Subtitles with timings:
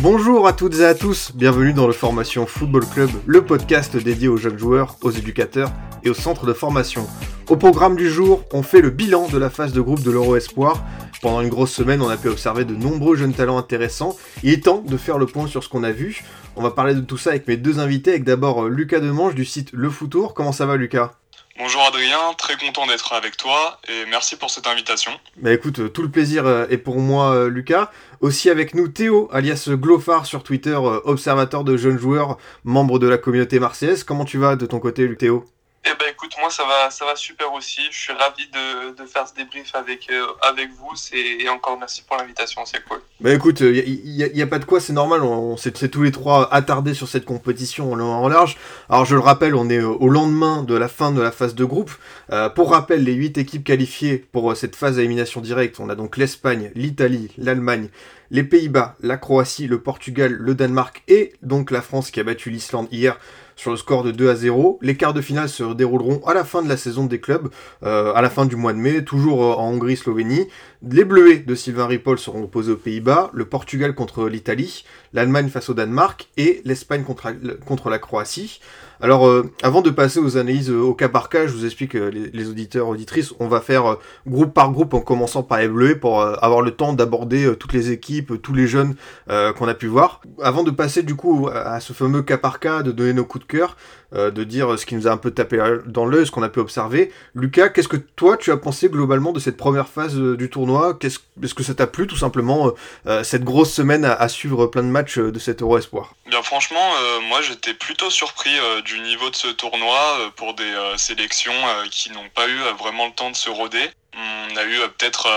[0.00, 4.28] Bonjour à toutes et à tous, bienvenue dans le Formation Football Club, le podcast dédié
[4.28, 5.72] aux jeunes joueurs, aux éducateurs
[6.04, 7.04] et aux centres de formation.
[7.48, 10.36] Au programme du jour, on fait le bilan de la phase de groupe de l'Euro
[10.36, 10.84] Espoir.
[11.20, 14.16] Pendant une grosse semaine, on a pu observer de nombreux jeunes talents intéressants.
[14.44, 16.22] Il est temps de faire le point sur ce qu'on a vu.
[16.54, 19.34] On va parler de tout ça avec mes deux invités, avec d'abord euh, Lucas Demange
[19.34, 20.32] du site Le Foutour.
[20.32, 21.14] Comment ça va Lucas?
[21.58, 25.10] Bonjour Adrien, très content d'être avec toi et merci pour cette invitation.
[25.38, 27.90] Bah écoute, euh, tout le plaisir euh, est pour moi euh, Lucas.
[28.20, 33.18] Aussi avec nous Théo, alias Glofar sur Twitter, observateur de jeunes joueurs, membre de la
[33.18, 34.04] communauté marseillaise.
[34.04, 35.46] Comment tu vas de ton côté Théo?
[35.90, 37.80] Eh ben écoute, moi ça va, ça va super aussi.
[37.90, 40.92] Je suis ravi de, faire ce débrief avec, euh, avec vous.
[41.12, 43.00] Et encore merci pour l'invitation, c'est cool.
[43.20, 46.12] Bah écoute, il n'y a, pas de quoi, c'est normal, on, on s'est tous les
[46.12, 48.56] trois attardés sur cette compétition en en large.
[48.88, 51.54] Alors je le rappelle, on est euh, au lendemain de la fin de la phase
[51.54, 51.90] de groupe.
[52.32, 55.88] Euh, pour rappel, les 8 équipes qualifiées pour euh, cette phase à élimination directe, on
[55.88, 57.88] a donc l'Espagne, l'Italie, l'Allemagne,
[58.30, 62.50] les Pays-Bas, la Croatie, le Portugal, le Danemark et donc la France qui a battu
[62.50, 63.18] l'Islande hier
[63.58, 64.78] sur le score de 2 à 0.
[64.80, 67.50] Les quarts de finale se dérouleront à la fin de la saison des clubs,
[67.82, 70.46] euh, à la fin du mois de mai, toujours euh, en Hongrie, Slovénie.
[70.88, 75.68] Les Bleuets de Sylvain Ripoll seront opposés aux Pays-Bas, le Portugal contre l'Italie, l'Allemagne face
[75.68, 78.60] au Danemark et l'Espagne contre la Croatie.
[79.00, 81.94] Alors, euh, avant de passer aux analyses euh, au cas par cas, je vous explique,
[81.94, 83.96] euh, les, auditeurs, auditrices, on va faire
[84.26, 88.40] groupe par groupe en commençant par les pour avoir le temps d'aborder toutes les équipes,
[88.42, 88.96] tous les jeunes
[89.28, 90.20] qu'on a pu voir.
[90.42, 93.24] Avant de passer du coup à, à ce fameux cas par cas, de donner nos
[93.24, 93.76] coups de cœur,
[94.14, 96.48] euh, de dire ce qui nous a un peu tapé dans l'œil, ce qu'on a
[96.48, 97.12] pu observer.
[97.34, 100.98] Lucas, qu'est-ce que toi tu as pensé globalement de cette première phase euh, du tournoi?
[101.02, 102.72] Est-ce que ça t'a plu tout simplement
[103.06, 106.14] euh, cette grosse semaine à, à suivre plein de matchs de cet Euro Espoir?
[106.26, 106.90] Bien franchement,
[107.28, 108.54] moi j'étais plutôt surpris
[108.84, 109.98] du niveau de ce tournoi
[110.36, 111.52] pour des sélections
[111.90, 113.90] qui n'ont pas eu vraiment le temps de se roder.
[114.14, 115.28] On a eu peut-être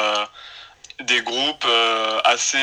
[1.03, 1.65] des groupes
[2.23, 2.59] assez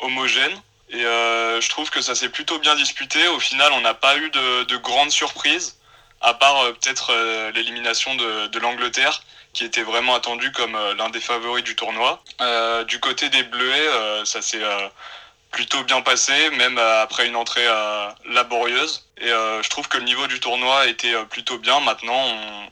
[0.00, 0.56] homogènes.
[0.92, 3.26] Et euh, je trouve que ça s'est plutôt bien disputé.
[3.28, 5.78] Au final, on n'a pas eu de, de grandes surprises,
[6.20, 9.22] à part euh, peut-être euh, l'élimination de, de l'Angleterre,
[9.54, 12.22] qui était vraiment attendue comme euh, l'un des favoris du tournoi.
[12.88, 14.62] Du côté des Bleuets, ça s'est
[15.50, 17.66] plutôt bien passé, même après une entrée
[18.26, 19.08] laborieuse.
[19.18, 21.80] Et je trouve que le niveau du tournoi était plutôt bien.
[21.80, 22.20] Maintenant,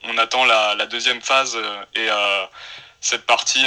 [0.05, 1.57] on, on attend la, la deuxième phase
[1.95, 2.09] et
[3.01, 3.65] cette partie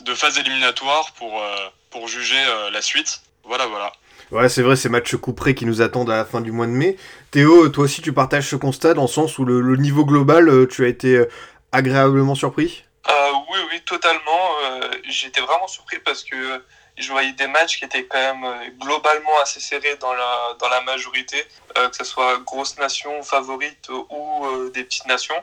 [0.00, 1.42] de phase éliminatoire pour,
[1.90, 3.22] pour juger la suite.
[3.48, 3.92] Voilà, voilà.
[4.30, 6.72] Ouais, c'est vrai, ces matchs couperés qui nous attendent à la fin du mois de
[6.72, 6.98] mai.
[7.30, 10.50] Théo, toi aussi tu partages ce constat dans le sens où le, le niveau global,
[10.50, 11.30] euh, tu as été euh,
[11.72, 12.84] agréablement surpris?
[13.08, 13.12] Euh,
[13.50, 14.50] oui, oui, totalement.
[14.64, 16.62] Euh, J'étais vraiment surpris parce que
[16.98, 18.44] je voyais des matchs qui étaient quand même
[18.78, 21.42] globalement assez serrés dans la, dans la majorité,
[21.78, 25.42] euh, que ce soit grosses nations favorites ou des petites nations.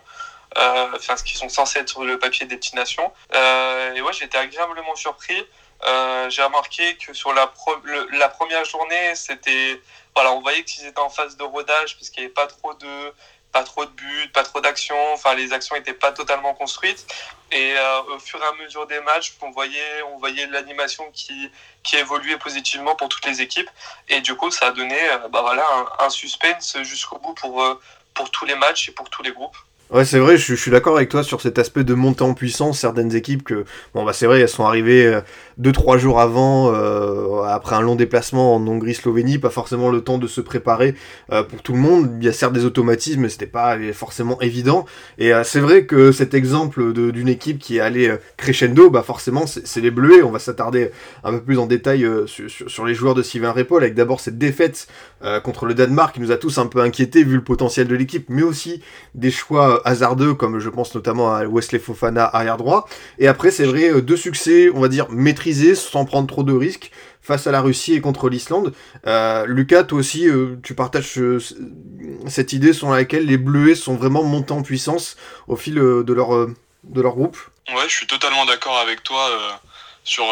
[0.96, 3.12] Enfin, ce qui sont censés être sur le papier des petites nations.
[3.96, 5.44] Et ouais, j'étais agréablement surpris.
[5.86, 7.76] Euh, J'ai remarqué que sur la, pro-
[8.14, 9.82] la première journée, c'était
[10.16, 12.74] voilà, on voyait qu'ils étaient en phase de rodage parce qu'il n'y avait pas trop
[12.74, 13.14] de
[13.52, 14.98] pas trop de buts, pas trop d'actions.
[15.14, 17.06] Enfin, les actions n'étaient pas totalement construites.
[17.54, 21.50] Et euh, au fur et à mesure des matchs, on voyait, on voyait l'animation qui,
[21.82, 23.70] qui évoluait positivement pour toutes les équipes.
[24.10, 25.66] Et du coup, ça a donné euh, bah voilà,
[26.00, 27.64] un, suspense jusqu'au bout pour,
[28.14, 29.56] pour tous les matchs et pour tous les groupes.
[29.90, 32.34] Ouais, c'est vrai, je, je suis d'accord avec toi sur cet aspect de montée en
[32.34, 32.80] puissance.
[32.80, 35.22] Certaines équipes que, bon, bah c'est vrai, elles sont arrivées
[35.62, 40.28] 2-3 jours avant, euh, après un long déplacement en Hongrie-Slovénie, pas forcément le temps de
[40.28, 40.96] se préparer
[41.32, 42.18] euh, pour tout le monde.
[42.20, 44.86] Il y a certes des automatismes, mais c'était pas forcément évident.
[45.18, 49.46] Et euh, c'est vrai que cet exemple d'une équipe qui est allée crescendo, bah forcément,
[49.48, 50.24] c'est les Bleuets.
[50.24, 50.92] On va s'attarder
[51.24, 54.88] un peu plus en détail sur, les joueurs de Sylvain Ripoll, avec d'abord cette défaite
[55.44, 58.28] contre le Danemark qui nous a tous un peu inquiétés vu le potentiel de l'équipe,
[58.30, 58.82] mais aussi
[59.16, 62.88] des choix hasardeux, comme je pense notamment à Wesley Fofana arrière droit.
[63.18, 66.92] Et après, c'est vrai, deux succès, on va dire, maîtrisés, sans prendre trop de risques,
[67.26, 68.74] face à la Russie et contre l'Islande.
[69.08, 71.40] Euh, Lucas, toi aussi, euh, tu partages euh,
[72.28, 76.30] cette idée selon laquelle les Bleuets sont vraiment montés en puissance au fil de leur,
[76.84, 77.38] de leur groupe?
[77.70, 79.28] Ouais, je suis totalement d'accord avec toi
[80.04, 80.26] sur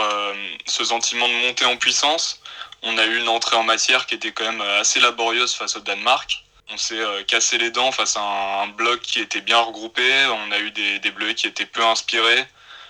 [0.65, 2.39] ce sentiment de montée en puissance.
[2.83, 5.80] On a eu une entrée en matière qui était quand même assez laborieuse face au
[5.80, 6.44] Danemark.
[6.71, 10.04] On s'est cassé les dents face à un, bloc qui était bien regroupé.
[10.27, 12.45] On a eu des, des bleus qui étaient peu inspirés.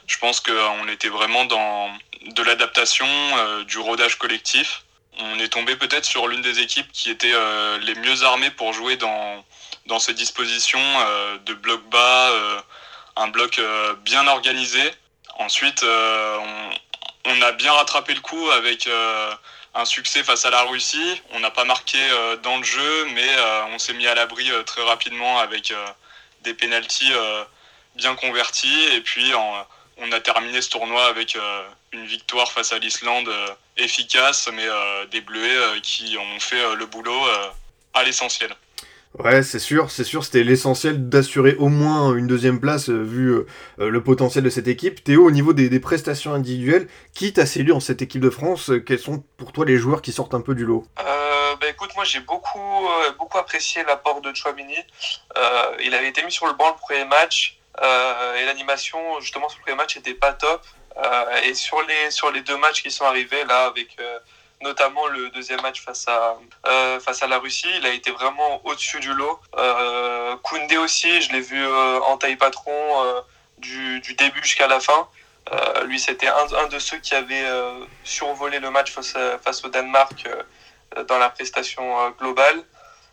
[0.08, 1.90] Je pense qu'on était vraiment dans
[2.28, 4.84] de l'adaptation, euh, du rodage collectif.
[5.20, 8.74] On est tombé peut-être sur l'une des équipes qui était euh, les mieux armées pour
[8.74, 9.44] jouer dans,
[9.86, 10.80] dans ses dispositions
[11.46, 12.32] de bloc bas,
[13.16, 13.62] un bloc
[14.04, 14.82] bien organisé.
[15.38, 16.70] Ensuite, on,
[17.26, 18.90] on, a bien rattrapé le coup avec
[19.76, 21.22] un succès face à la Russie.
[21.34, 22.00] On n'a pas marqué
[22.42, 23.30] dans le jeu, mais
[23.72, 25.72] on s'est mis à l'abri très rapidement avec
[26.42, 27.14] des pénalties
[27.96, 28.86] bien convertis.
[28.94, 29.32] Et puis,
[29.98, 31.38] on a terminé ce tournoi avec
[31.94, 33.48] une victoire face à l'Islande euh,
[33.78, 37.22] efficace, mais euh, des Bleuets euh, qui ont fait le boulot
[37.94, 38.50] à l'essentiel.
[39.20, 43.46] Ouais, c'est sûr, c'est sûr, c'était l'essentiel d'assurer au moins une deuxième place vu
[43.78, 45.04] le potentiel de cette équipe.
[45.04, 48.98] Théo, au niveau des, prestations individuelles, qui t'a séduit en cette équipe de France Quels
[48.98, 50.88] sont pour toi les joueurs qui sortent un peu du lot?
[50.98, 52.88] Bah, écoute, moi j'ai beaucoup,
[53.20, 54.78] beaucoup apprécié l'apport de Chouamini.
[55.84, 59.64] il avait été mis sur le banc le premier match et l'animation justement sur le
[59.64, 60.66] premier match n'était pas top.
[60.98, 64.20] Euh, et sur les, sur les deux matchs qui sont arrivés, là, avec euh,
[64.62, 66.38] notamment le deuxième match face à,
[66.68, 69.40] euh, face à la Russie, il a été vraiment au-dessus du lot.
[70.44, 72.72] Koundé aussi, je l'ai vu en taille patron
[73.58, 75.08] du, du, début jusqu'à la fin.
[75.86, 77.46] lui, c'était un, un, de ceux qui avait
[78.04, 80.28] survolé le match face, face au Danemark
[81.08, 82.64] dans la prestation globale.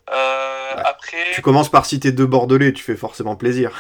[0.07, 1.33] Après...
[1.35, 3.73] Tu commences par citer deux Bordelais, tu fais forcément plaisir.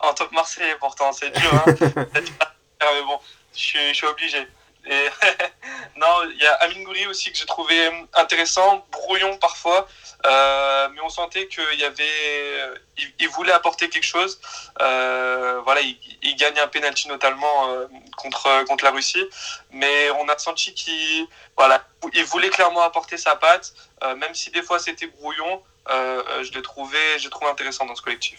[0.00, 1.50] en top Marseillais, pourtant, c'est dur.
[1.54, 2.06] Hein
[2.94, 3.18] mais bon,
[3.54, 4.46] je suis, obligé.
[4.86, 5.08] Et
[5.96, 7.74] non, il y a Amin Gouri aussi que j'ai trouvé
[8.14, 9.88] intéressant, brouillon parfois,
[10.24, 12.78] euh, mais on sentait qu'il y avait,
[13.18, 14.40] il, voulait apporter quelque chose.
[14.80, 17.86] Euh, voilà, il, il, gagne un penalty notamment euh,
[18.16, 19.28] contre contre la Russie,
[19.72, 21.26] mais on a senti qu'il,
[21.56, 21.84] voilà,
[22.14, 23.74] il voulait clairement apporter sa patte,
[24.16, 25.62] même si des fois c'était brouillon.
[25.88, 28.38] Je l'ai trouvé, j'ai trouvé intéressant dans ce collectif.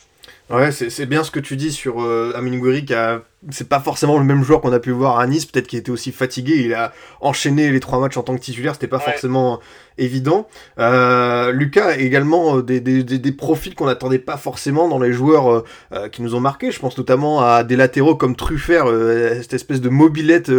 [0.50, 3.22] Ouais, c'est bien ce que tu dis sur euh, Amin Gouiri, qui a...
[3.52, 5.92] c'est pas forcément le même joueur qu'on a pu voir à Nice, peut-être qu'il était
[5.92, 6.92] aussi fatigué, il a
[7.22, 9.60] enchaîné les trois matchs en tant que titulaire, c'était pas forcément
[10.00, 10.48] évident.
[10.80, 15.14] Euh, Lucas a également euh, des, des, des, profils qu'on n'attendait pas forcément dans les
[15.14, 15.64] joueurs
[15.94, 19.82] euh, qui nous ont marqué, je pense notamment à des latéraux comme Truffert, cette espèce
[19.82, 20.52] de mobilette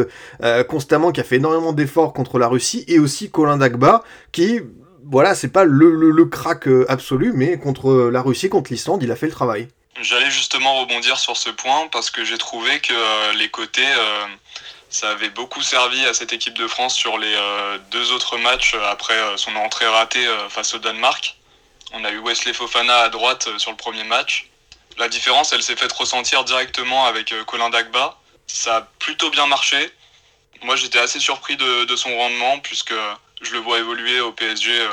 [0.68, 4.60] constamment qui a fait énormément d'efforts contre la Russie, et aussi Colin Dagba, qui
[5.10, 9.10] voilà, c'est pas le, le, le crack absolu, mais contre la Russie, contre l'Islande, il
[9.10, 9.68] a fait le travail.
[10.00, 14.26] J'allais justement rebondir sur ce point parce que j'ai trouvé que euh, les côtés, euh,
[14.88, 18.74] ça avait beaucoup servi à cette équipe de France sur les euh, deux autres matchs
[18.88, 21.36] après son entrée ratée face au Danemark.
[21.92, 24.48] On a eu Wesley Fofana à droite sur le premier match.
[24.96, 28.16] La différence, elle s'est faite ressentir directement avec Colin Dagba.
[28.46, 29.92] Ça a plutôt bien marché.
[30.62, 32.94] Moi, j'étais assez surpris de, son rendement puisque
[33.40, 34.88] je le vois évoluer au PSG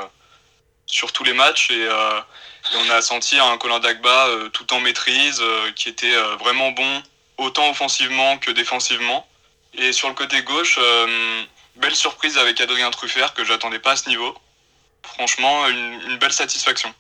[0.85, 1.87] sur tous les matchs et
[2.75, 6.71] on a senti un Colin Dagba euh, tout en maîtrise, euh, qui était euh, vraiment
[6.71, 7.03] bon,
[7.37, 9.27] autant offensivement que défensivement.
[9.73, 10.79] Et sur le côté gauche,
[11.75, 14.35] belle surprise avec Adrien Truffert que j'attendais pas à ce niveau.
[15.03, 16.91] Franchement, une, belle satisfaction.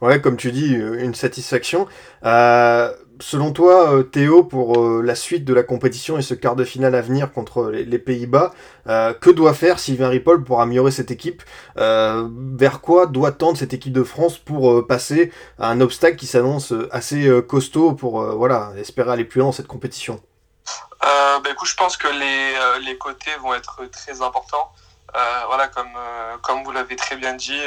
[0.00, 1.86] Ouais, comme tu dis, une satisfaction.
[2.24, 6.56] Euh, selon toi, euh, Théo, pour euh, la suite de la compétition et ce quart
[6.56, 8.52] de finale à venir contre les, Pays-Bas,
[8.88, 11.42] euh, que doit faire Sylvain Ripoll pour améliorer cette équipe?
[11.76, 16.72] Vers quoi doit tendre cette équipe de France pour passer à un obstacle qui s'annonce
[16.90, 20.20] assez costaud pour voilà, espérer aller plus loin dans cette compétition?
[21.02, 24.72] Bah, écoute, je pense que les, les côtés vont être très importants.
[25.46, 25.96] voilà, comme,
[26.42, 27.60] comme vous l'avez très bien dit,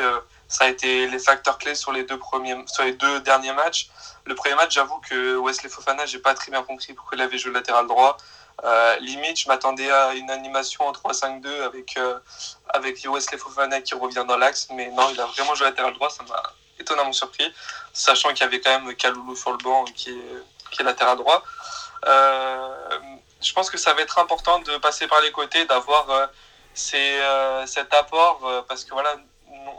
[0.50, 3.90] ça a été les facteurs clés sur les deux, premiers, sur les deux derniers matchs.
[4.26, 7.38] Le premier match, j'avoue que Wesley Fofana, j'ai pas très bien compris pourquoi il avait
[7.38, 8.18] joué latéral droit.
[8.64, 12.19] Euh, limite, je m'attendais à une animation en 3-5-2 avec, euh,
[12.69, 16.09] avec Wesley Fofana qui revient dans l'axe, mais non, il a vraiment joué latéral droit,
[16.09, 16.42] ça m'a
[16.80, 17.54] étonnamment surpris,
[17.94, 21.18] sachant qu'il y avait quand même Kaloulou sur le banc qui est, qui est latéral
[21.18, 21.44] droit.
[22.06, 22.69] Euh,
[23.42, 27.94] je pense que ça va être important de passer par les côtés, d'avoir euh, cet
[27.94, 29.16] apport, parce que voilà,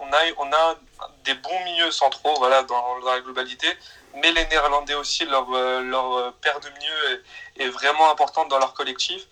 [0.01, 0.77] on a, on a
[1.25, 3.69] des bons milieux centraux voilà, dans, la globalité,
[4.15, 7.25] mais les Néerlandais aussi, leur, euh, leur euh, paire de milieux
[7.59, 9.23] est, vraiment importante dans leur collectif.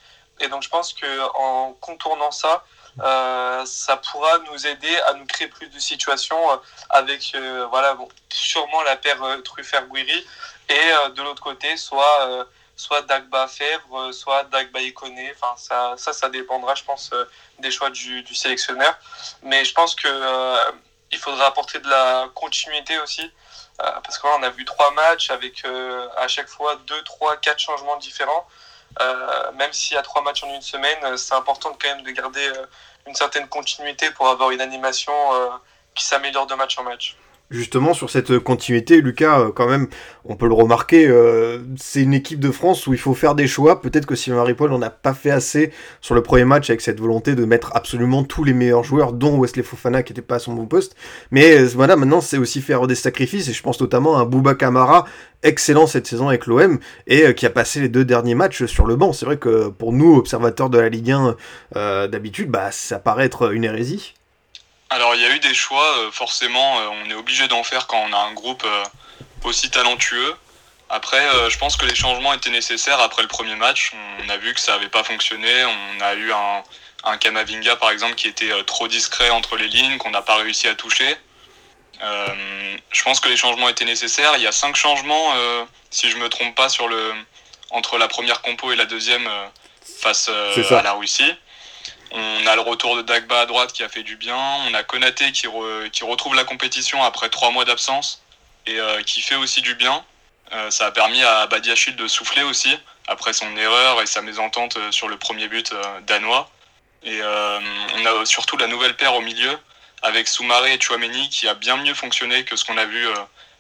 [0.41, 2.65] Et donc je pense qu'en contournant ça,
[3.01, 7.37] euh, ça pourra nous aider à nous créer plus de situations avec
[7.71, 10.27] voilà, bon, sûrement la paire Truffert-Guiri
[10.69, 12.47] et de l'autre côté, soit
[12.79, 15.35] soit Dagba Fèvre, soit Dagba Ikoné.
[15.35, 17.25] Enfin, ça, ça, ça dépendra, je pense, euh,
[17.59, 18.97] des choix du, du sélectionneur.
[19.43, 20.73] Mais je pense que euh,
[21.11, 23.31] il faudra apporter de la continuité aussi.
[23.81, 25.65] Euh, parce qu'on a vu trois matchs avec
[26.17, 28.47] à chaque fois deux, trois, quatre changements différents.
[29.55, 32.47] même s'il y a trois matchs en une semaine, c'est important quand même de garder
[33.07, 35.15] une certaine continuité pour avoir une animation
[35.95, 37.17] qui s'améliore de match en match
[37.51, 39.89] justement sur cette continuité, Lucas, euh, quand même,
[40.25, 43.47] on peut le remarquer, euh, c'est une équipe de France où il faut faire des
[43.47, 43.81] choix.
[43.81, 47.01] Peut-être que Sylvain Ripoll on n'a pas fait assez sur le premier match avec cette
[47.01, 50.39] volonté de mettre absolument tous les meilleurs joueurs, dont Wesley Fofana qui n'était pas à
[50.39, 50.95] son bon poste.
[51.31, 54.55] Mais euh, voilà, maintenant c'est aussi faire des sacrifices et je pense notamment à Bouba
[54.55, 55.07] Kamara,
[55.43, 58.97] excellent cette saison avec l'OM et qui a passé les deux derniers matchs sur le
[58.97, 59.13] banc.
[59.13, 61.13] C'est vrai que pour nous, observateurs de la Ligue
[61.75, 64.15] 1 d'habitude, bah, ça paraît être une hérésie.
[64.91, 67.87] Alors il y a eu des choix, euh, forcément, euh, on est obligé d'en faire
[67.87, 68.85] quand on a un groupe euh,
[69.45, 70.35] aussi talentueux.
[70.91, 73.93] Après, je pense que les changements étaient nécessaires après le premier match.
[74.25, 75.67] On a vu que ça n'avait pas fonctionné.
[75.67, 76.63] On a eu un,
[77.05, 80.67] un Kamavinga, par exemple, qui était trop discret entre les lignes, qu'on n'a pas réussi
[80.67, 81.15] à toucher.
[82.01, 84.33] je pense que les changements étaient nécessaires.
[84.37, 85.35] Il y a cinq changements,
[85.91, 87.13] si je me trompe pas, sur le,
[87.69, 89.29] entre la première compo et la deuxième
[90.01, 91.35] face à la Russie.
[92.11, 94.37] On a le retour de Dagba à droite qui a fait du bien.
[94.69, 95.47] On a Konaté qui,
[95.93, 98.23] qui retrouve la compétition après trois mois d'absence
[98.69, 100.05] et euh, qui fait aussi du bien.
[100.53, 104.77] Euh, ça a permis à Badiachil de souffler aussi après son erreur et sa mésentente
[104.77, 105.75] euh, sur le premier but
[106.07, 106.51] danois.
[107.05, 109.57] Et on a surtout la nouvelle paire au milieu
[110.03, 113.07] avec Soumaré et Chouameni qui a bien mieux fonctionné que ce qu'on a vu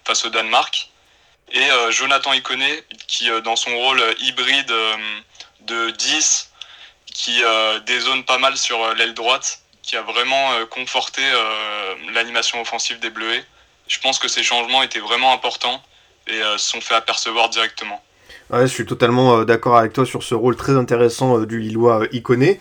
[0.04, 0.90] face au Danemark.
[1.52, 4.74] Et Jonathan Iconé qui dans son rôle hybride
[5.60, 6.47] de 10
[7.18, 11.20] qui euh, dézone pas mal sur euh, l'aile droite, qui a vraiment euh, conforté
[12.14, 13.44] l'animation offensive des Bleuets.
[13.88, 15.82] Je pense que ces changements étaient vraiment importants
[16.28, 18.02] et se sont fait apercevoir directement.
[18.50, 22.60] Ouais, je suis totalement d'accord avec toi sur ce rôle très intéressant du Lillois Iconé.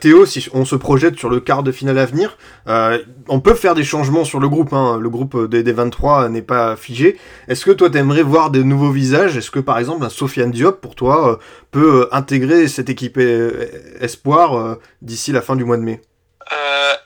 [0.00, 3.74] Théo, si on se projette sur le quart de finale à venir, on peut faire
[3.74, 4.74] des changements sur le groupe.
[4.74, 4.98] Hein.
[5.00, 7.18] Le groupe des, des 23 n'est pas figé.
[7.48, 9.36] Est-ce que toi, t'aimerais voir des nouveaux visages?
[9.36, 11.38] Est-ce que par exemple, un Sofiane Diop, pour toi,
[11.70, 16.00] peut euh, intégrer cette équipe euh, espoir euh, d'ici la fin du mois de mai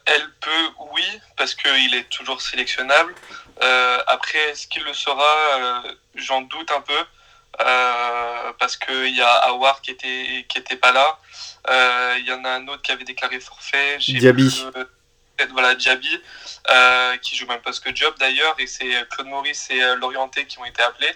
[0.07, 1.05] Elle peut, oui,
[1.37, 3.15] parce qu'il est toujours sélectionnable.
[4.07, 5.83] après, est-ce qu'il le sera?
[6.15, 7.01] J'en doute un peu.
[8.59, 11.19] parce qu'il y a Awar qui était, qui était pas là.
[12.19, 13.99] Il y en a un autre qui avait déclaré forfait.
[13.99, 14.67] Diaby.
[15.53, 16.21] voilà, Diaby,
[17.23, 20.65] qui joue même pas que Job d'ailleurs, et c'est Claude Maurice et Lorienté qui ont
[20.65, 21.15] été appelés.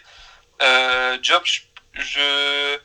[1.22, 1.60] Job, je,
[1.94, 2.78] je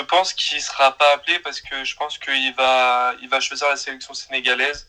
[0.00, 4.14] pense qu'il ne sera pas appelé parce que je pense qu'il va, choisir la sélection
[4.14, 4.88] sénégalaise.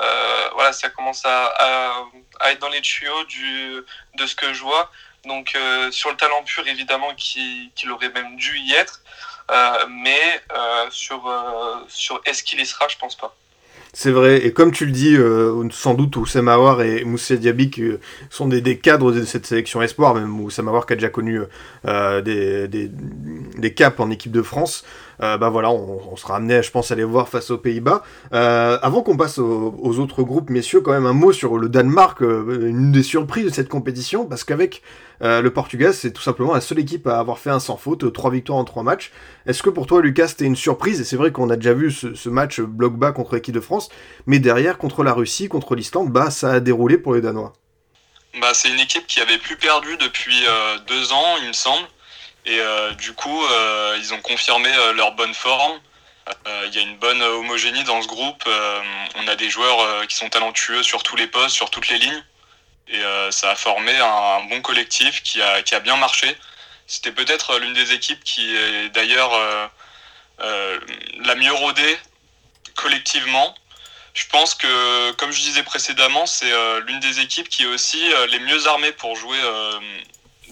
[0.00, 2.04] Euh, voilà, ça commence à,
[2.50, 3.24] être dans les tuyaux
[4.14, 4.90] de ce que je vois.
[5.24, 9.00] Donc euh, sur le talent pur, évidemment, qu'il aurait même dû y être.
[9.50, 10.42] Euh, mais
[10.90, 13.34] sur, est-ce qu'il y sera, je pense pas.
[13.94, 15.16] C'est vrai, et comme tu le dis,
[15.74, 17.90] sans doute Oussem Aouar et Moussa Diaby qui
[18.28, 21.40] sont des, cadres de cette sélection espoir, même Oussem Aouar qui a déjà connu
[21.84, 22.90] des,
[23.74, 24.84] caps en équipe de France,
[25.22, 28.02] euh, bah voilà, on, sera amené, je pense, à les voir face aux Pays-Bas.
[28.30, 32.92] avant qu'on passe aux, autres groupes, messieurs, quand même un mot sur le Danemark, une
[32.92, 34.82] des surprises de cette compétition, parce qu'avec
[35.22, 38.04] euh, le Portugal, c'est tout simplement la seule équipe à avoir fait un sans faute,
[38.04, 39.10] euh, trois victoires en trois matchs.
[39.46, 41.00] Est-ce que pour toi, Lucas, c'était une surprise?
[41.00, 43.88] Et c'est vrai qu'on a déjà vu ce, match bloc bas contre l'équipe de France,
[44.26, 47.52] mais derrière, contre la Russie, contre l'Islande, bah, ça a déroulé pour les Danois.
[48.40, 51.86] Bah, c'est une équipe qui avait plus perdu depuis euh, deux ans, il me semble.
[52.48, 52.60] Et
[52.96, 53.42] du coup,
[53.98, 55.78] ils ont confirmé leur bonne forme.
[56.64, 58.42] Il y a une bonne homogénie dans ce groupe.
[59.16, 62.24] on a des joueurs qui sont talentueux sur tous les postes, sur toutes les lignes.
[62.90, 66.36] Et euh, ça a formé un, bon collectif qui a, bien marché.
[66.86, 69.66] C'était peut-être l'une des équipes qui est d'ailleurs euh,
[70.40, 70.80] euh,
[71.24, 71.98] la mieux rodée
[72.74, 73.54] collectivement.
[74.14, 76.50] Je pense que, comme je disais précédemment, c'est
[76.86, 79.38] l'une des équipes qui est aussi les mieux armées pour jouer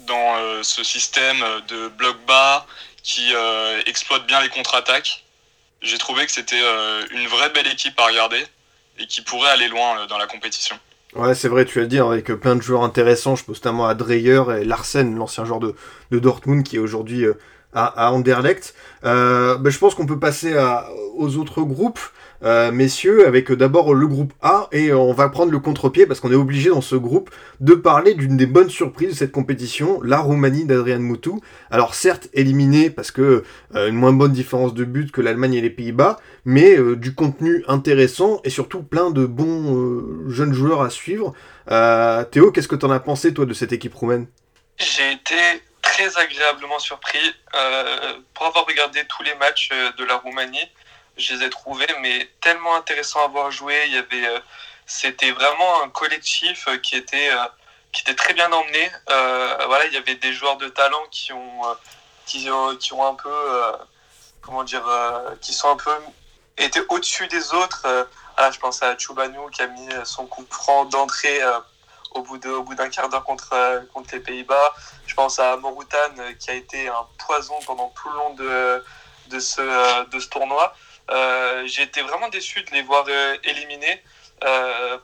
[0.07, 1.37] dans ce système
[1.69, 2.67] de bloc bas
[3.03, 3.33] qui
[3.87, 5.25] exploite bien les contre-attaques.
[5.83, 6.63] J'ai trouvé que c'était
[7.11, 8.45] une vraie belle équipe à regarder
[8.99, 10.77] et qui pourrait aller loin dans la compétition.
[11.17, 13.37] Ouais, c'est vrai, tu as dit, avec plein de joueurs intéressants.
[13.37, 15.75] Je pense notamment à Dreyer et Larsen, l'ancien joueur de,
[16.11, 17.35] de, Dortmund, qui est aujourd'hui euh,
[17.73, 18.75] à, Anderlecht.
[19.05, 20.55] Euh, ben, je pense qu'on peut passer
[21.15, 22.01] aux autres groupes.
[22.47, 26.31] Euh, messieurs, avec d'abord le groupe A, et on va prendre le contre-pied parce qu'on
[26.31, 30.21] est obligé dans ce groupe de parler d'une des bonnes surprises de cette compétition, la
[30.21, 31.41] Roumanie d'Adrian Moutou.
[31.73, 33.43] Alors certes éliminée parce que
[33.75, 37.17] euh, une moins bonne différence de but que l'Allemagne et les Pays-Bas, mais euh, du
[37.17, 41.35] contenu intéressant et surtout plein de bons jeunes joueurs à suivre.
[42.31, 44.29] Théo, qu'est-ce que tu en as pensé toi de cette équipe roumaine?
[44.79, 45.35] J'ai été
[45.83, 47.35] très agréablement surpris
[48.35, 50.71] pour avoir regardé tous les matchs de la Roumanie
[51.17, 53.85] je les ai trouvés mais tellement intéressants à voir jouer.
[53.87, 54.39] Il y avait, euh,
[54.87, 57.45] c'était vraiment un collectif euh, qui était, euh,
[57.93, 58.91] qui était très bien emmené.
[59.07, 61.63] voilà, il y avait des joueurs de talent qui ont,
[62.27, 63.73] qui ont, qui ont un peu,
[64.43, 64.85] comment dire,
[65.41, 65.91] qui sont un peu
[66.59, 67.87] été au-dessus des autres.
[68.39, 71.41] je pense à Choubanou qui a mis son coup franc d'entrée
[72.11, 73.55] au bout au bout d'un quart d'heure contre,
[73.95, 74.75] contre les Pays-Bas.
[75.07, 78.85] Je pense à Morutan qui a été un poison pendant tout le long de,
[79.29, 80.75] de, ce, de ce tournoi.
[81.67, 83.07] J'ai été vraiment déçu de les voir
[83.45, 84.03] éliminés.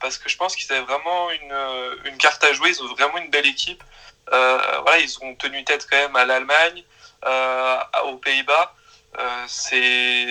[0.01, 1.57] parce que je pense qu'ils avaient vraiment une,
[2.05, 3.83] une, carte à jouer, ils ont vraiment une belle équipe.
[4.31, 6.85] voilà, ils ont tenu tête quand même à l'Allemagne,
[8.05, 8.75] aux Pays-Bas.
[9.19, 9.45] Euh,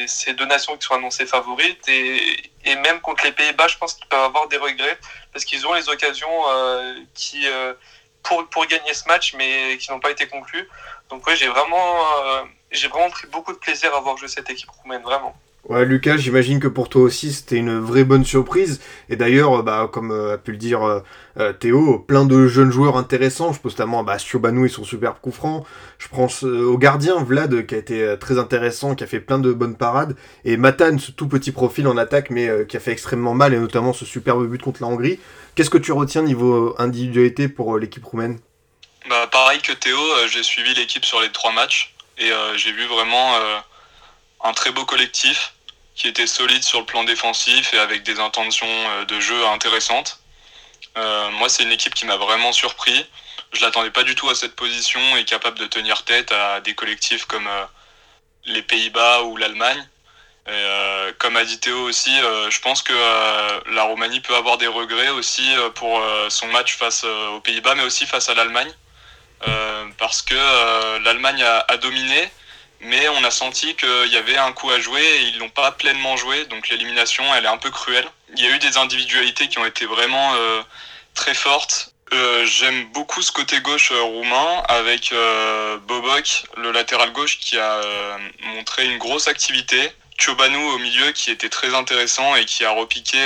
[0.07, 4.07] c'est deux nations qui sont annoncées favorites et, même contre les Pays-Bas, je pense qu'ils
[4.07, 4.97] peuvent avoir des regrets
[5.31, 7.73] parce qu'ils ont les occasions euh, qui, euh,
[8.23, 10.67] pour, pour gagner ce match, mais qui n'ont pas été conclues.
[11.09, 11.99] Donc ouais, j'ai vraiment,
[12.71, 15.35] j'ai vraiment pris beaucoup de plaisir à voir jouer cette équipe roumaine, vraiment.
[15.69, 18.81] Ouais, Lucas, j'imagine que pour toi aussi, c'était une vraie bonne surprise.
[19.09, 22.71] Et d'ailleurs, euh, bah, comme euh, a pu le dire euh, Théo, plein de jeunes
[22.71, 23.53] joueurs intéressants.
[23.53, 25.63] Je pense notamment à bah, Stiobanou et son superbe coup franc.
[25.99, 29.53] Je pense au gardien, Vlad, qui a été très intéressant, qui a fait plein de
[29.53, 30.15] bonnes parades.
[30.45, 33.59] Et Matan, ce tout petit profil en attaque, mais qui a fait extrêmement mal, et
[33.59, 35.19] notamment ce superbe but contre la Hongrie.
[35.53, 38.39] Qu'est-ce que tu retiens niveau individualité pour l'équipe roumaine?
[39.07, 41.93] Bah, Pareil que Théo, j'ai suivi l'équipe sur les trois matchs.
[42.17, 43.31] Et j'ai vu vraiment
[44.43, 45.53] un très beau collectif
[45.95, 50.19] qui était solide sur le plan défensif et avec des intentions euh, de jeu intéressantes.
[50.97, 53.05] Euh, moi, c'est une équipe qui m'a vraiment surpris.
[53.53, 56.73] Je l'attendais pas du tout à cette position et capable de tenir tête à des
[56.73, 57.65] collectifs comme euh,
[58.45, 59.87] les Pays-Bas ou l'Allemagne.
[61.19, 62.11] comme a dit Théo aussi,
[62.49, 62.93] je pense que
[63.71, 68.07] la Roumanie peut avoir des regrets aussi pour son match face aux Pays-Bas, mais aussi
[68.07, 68.73] face à l'Allemagne.
[69.99, 72.31] parce que l'Allemagne a, dominé,
[72.81, 75.71] mais on a senti qu'il y avait un coup à jouer et ils l'ont pas
[75.71, 78.07] pleinement joué, donc l'élimination elle est un peu cruelle.
[78.35, 80.61] Il y a eu des individualités qui ont été vraiment euh,
[81.13, 81.93] très fortes.
[82.13, 85.13] Euh, j'aime beaucoup ce côté gauche euh, roumain avec
[85.87, 87.81] Bobok, le latéral gauche, qui a
[88.55, 89.91] montré une grosse activité.
[90.17, 93.17] Chobanou au milieu qui était très intéressant et qui a repiqué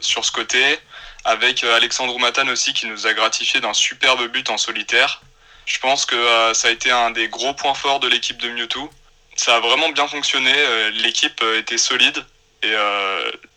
[0.00, 0.78] sur ce côté,
[1.24, 5.20] avec Alexandre Matan aussi qui nous a gratifié d'un superbe but en solitaire.
[5.70, 8.48] Je pense que euh, ça a été un des gros points forts de l'équipe de
[8.50, 8.90] Mewtwo.
[9.36, 12.18] Ça a vraiment bien fonctionné, euh, l'équipe euh, était solide
[12.64, 12.74] et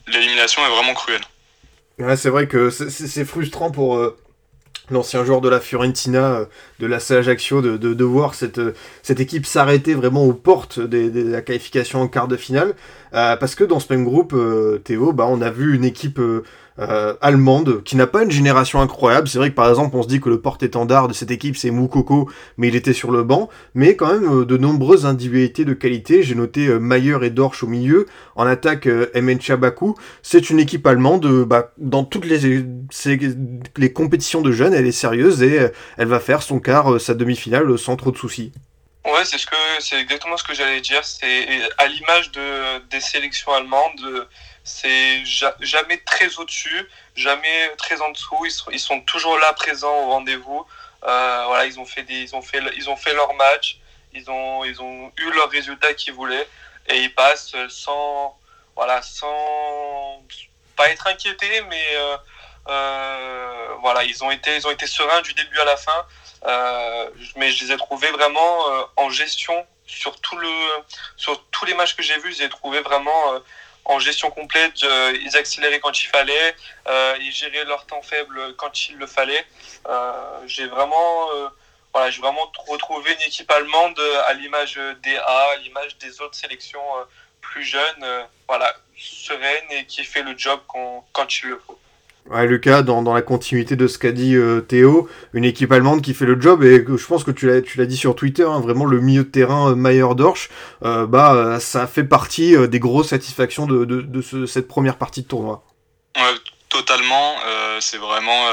[0.08, 1.24] l'élimination est vraiment cruelle.
[2.15, 4.00] C'est vrai que c'est frustrant pour
[4.89, 6.46] l'ancien joueur de la Fiorentina,
[6.79, 8.62] de la Ajaccio, de, voir cette,
[9.19, 12.76] équipe s'arrêter vraiment aux portes de, la qualification en quart de finale.
[13.12, 14.34] parce que dans ce même groupe,
[14.86, 16.45] Théo, bah, on a vu une équipe euh,
[16.78, 19.28] allemande, qui n'a pas une génération incroyable.
[19.28, 21.72] C'est vrai que par exemple, on se dit que le porte-étendard de cette équipe c'est
[21.72, 23.50] Moukoko, mais il était sur le banc.
[23.74, 26.24] Mais quand même euh, de nombreuses individualités de qualité.
[26.24, 28.06] J'ai noté euh, Mayer et Dorsch au milieu.
[28.36, 29.96] En attaque, euh, Mn Chabaku.
[30.22, 31.26] C'est une équipe allemande.
[31.46, 32.64] Bah, dans toutes les,
[33.78, 37.78] les compétitions de jeunes, elle est sérieuse et elle va faire son quart, sa demi-finale
[37.78, 38.52] sans trop de soucis.
[39.06, 41.04] Ouais, c'est ce que c'est exactement ce que j'allais dire.
[41.04, 41.46] C'est
[41.78, 44.28] à l'image de des sélections allemandes
[44.63, 45.23] c'est
[45.60, 48.45] jamais très au-dessus, jamais très en dessous.
[48.45, 50.65] Ils sont, ils sont toujours là présents au rendez-vous.
[51.04, 53.78] Euh, voilà, ils ont fait des, ils ont fait, ils ont fait leur match.
[54.13, 56.47] Ils ont, ils ont eu leurs résultats qu'ils voulaient
[56.88, 58.38] et ils passent sans,
[58.76, 60.23] voilà, sans
[60.76, 62.17] pas être inquiétés, mais euh,
[62.67, 66.06] euh, voilà, ils ont été, ils ont été sereins du début à la fin.
[67.36, 70.49] mais je les ai trouvés vraiment en gestion sur tout le,
[71.17, 72.34] sur tous les matchs que j'ai vus.
[72.34, 73.41] Je les ai trouvés vraiment
[73.86, 76.56] en gestion complète, euh, ils accéléraient quand il fallait,
[76.88, 79.46] euh, ils géraient leur temps faible quand il le fallait.
[79.88, 80.12] Euh,
[80.48, 81.28] j'ai vraiment,
[81.93, 86.36] voilà, j'ai vraiment retrouvé une équipe allemande à l'image des A, à l'image des autres
[86.36, 86.84] sélections
[87.41, 91.80] plus jeunes, voilà, sereine et qui fait le job quand il le faut.
[92.30, 96.14] Ouais, Lucas, dans, la continuité de ce qu'a dit euh, Théo, une équipe allemande qui
[96.14, 99.02] fait le job, et je pense que tu l'as, dit sur Twitter, hein, vraiment le
[99.02, 100.50] milieu de terrain euh, Mayer-Dorsch,
[100.86, 105.24] euh, bah, ça fait partie des grosses satisfactions de, de, de ce, cette première partie
[105.24, 105.66] de tournoi.
[106.16, 106.34] Ouais,
[106.70, 107.36] totalement,
[107.80, 108.48] c'est vraiment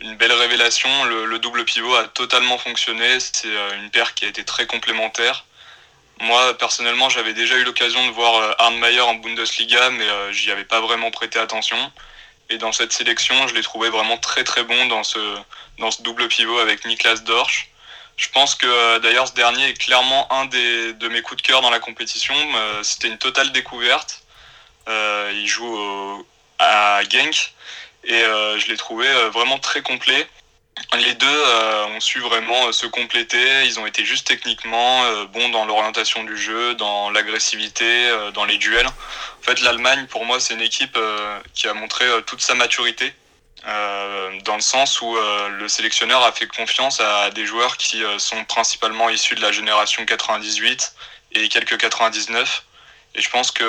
[0.00, 0.88] une belle révélation.
[1.04, 3.48] Le, le, double pivot a totalement fonctionné, c'est
[3.82, 5.46] une paire qui a été très complémentaire.
[6.20, 10.64] Moi, personnellement, j'avais déjà eu l'occasion de voir Arne Mayer en Bundesliga, mais j'y avais
[10.64, 11.78] pas vraiment prêté attention.
[12.52, 15.18] Et dans cette sélection, je l'ai trouvé vraiment très très bon dans ce,
[15.78, 17.70] dans ce double pivot avec Niklas Dorsch.
[18.18, 21.46] Je pense que euh, d'ailleurs ce dernier est clairement un des, de mes coups de
[21.46, 22.34] cœur dans la compétition.
[22.36, 24.22] Euh, c'était une totale découverte.
[24.86, 25.78] Euh, il joue
[26.58, 27.54] à Genk
[28.04, 30.28] et je l'ai trouvé vraiment très complet.
[30.94, 33.64] Les deux euh, ont su vraiment euh, se compléter.
[33.64, 38.58] Ils ont été juste techniquement euh, bons dans l'orientation du jeu, dans l'agressivité, dans les
[38.58, 38.86] duels.
[38.86, 40.98] En fait, l'Allemagne, pour moi, c'est une équipe
[41.54, 43.12] qui a montré toute sa maturité.
[44.44, 45.16] dans le sens où
[45.60, 50.04] le sélectionneur a fait confiance à des joueurs qui sont principalement issus de la génération
[50.04, 50.94] 98
[51.32, 52.64] et quelques 99.
[53.14, 53.64] Et je pense que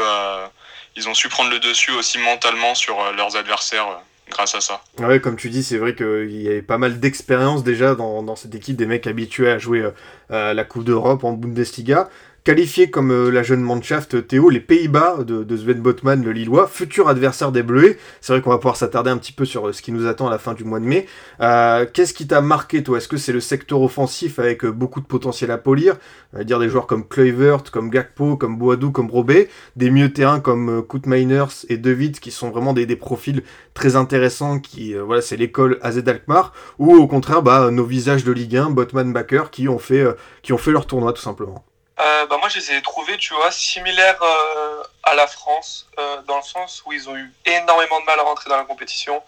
[0.96, 3.88] ils ont su prendre le dessus aussi mentalement sur leurs adversaires
[4.30, 4.82] grâce à ça.
[5.00, 8.36] Ouais, comme tu dis, c'est vrai qu'il y avait pas mal d'expérience déjà dans, dans,
[8.36, 9.90] cette équipe, des mecs habitués à jouer
[10.30, 12.10] la Coupe d'Europe en Bundesliga.
[12.43, 16.67] Qualifié comme euh, la jeune Mannschaft Théo, les Pays-Bas de, de, Sven Botman, le Lillois,
[16.67, 17.95] futur adversaire des Bleus.
[18.19, 20.27] C'est vrai qu'on va pouvoir s'attarder un petit peu sur euh, ce qui nous attend
[20.27, 21.06] à la fin du mois de mai.
[21.39, 22.97] Euh, Qu'est-ce qui t'a marqué, toi?
[22.97, 25.95] Est-ce que c'est le secteur offensif avec euh, beaucoup de potentiel à polir?
[26.34, 30.12] On va dire des joueurs comme Kluivert, comme Gakpo, comme Boadou, comme Robé, des mieux
[30.12, 33.41] terrains comme Kut Miners et De qui sont vraiment des, des profils
[33.73, 34.60] très intéressants.
[34.60, 36.51] Qui, voilà, c'est l'école AZ Alkmaar.
[36.77, 40.06] Ou au contraire, bah, nos visages de Ligue 1, Botman, Backer, qui ont fait,
[40.41, 41.63] qui ont fait leur tournoi tout simplement
[41.99, 46.21] euh, bah moi, je les ai trouvés, tu vois, similaires euh, à la France, euh,
[46.23, 49.21] dans le sens où ils ont eu énormément de mal à rentrer dans la compétition.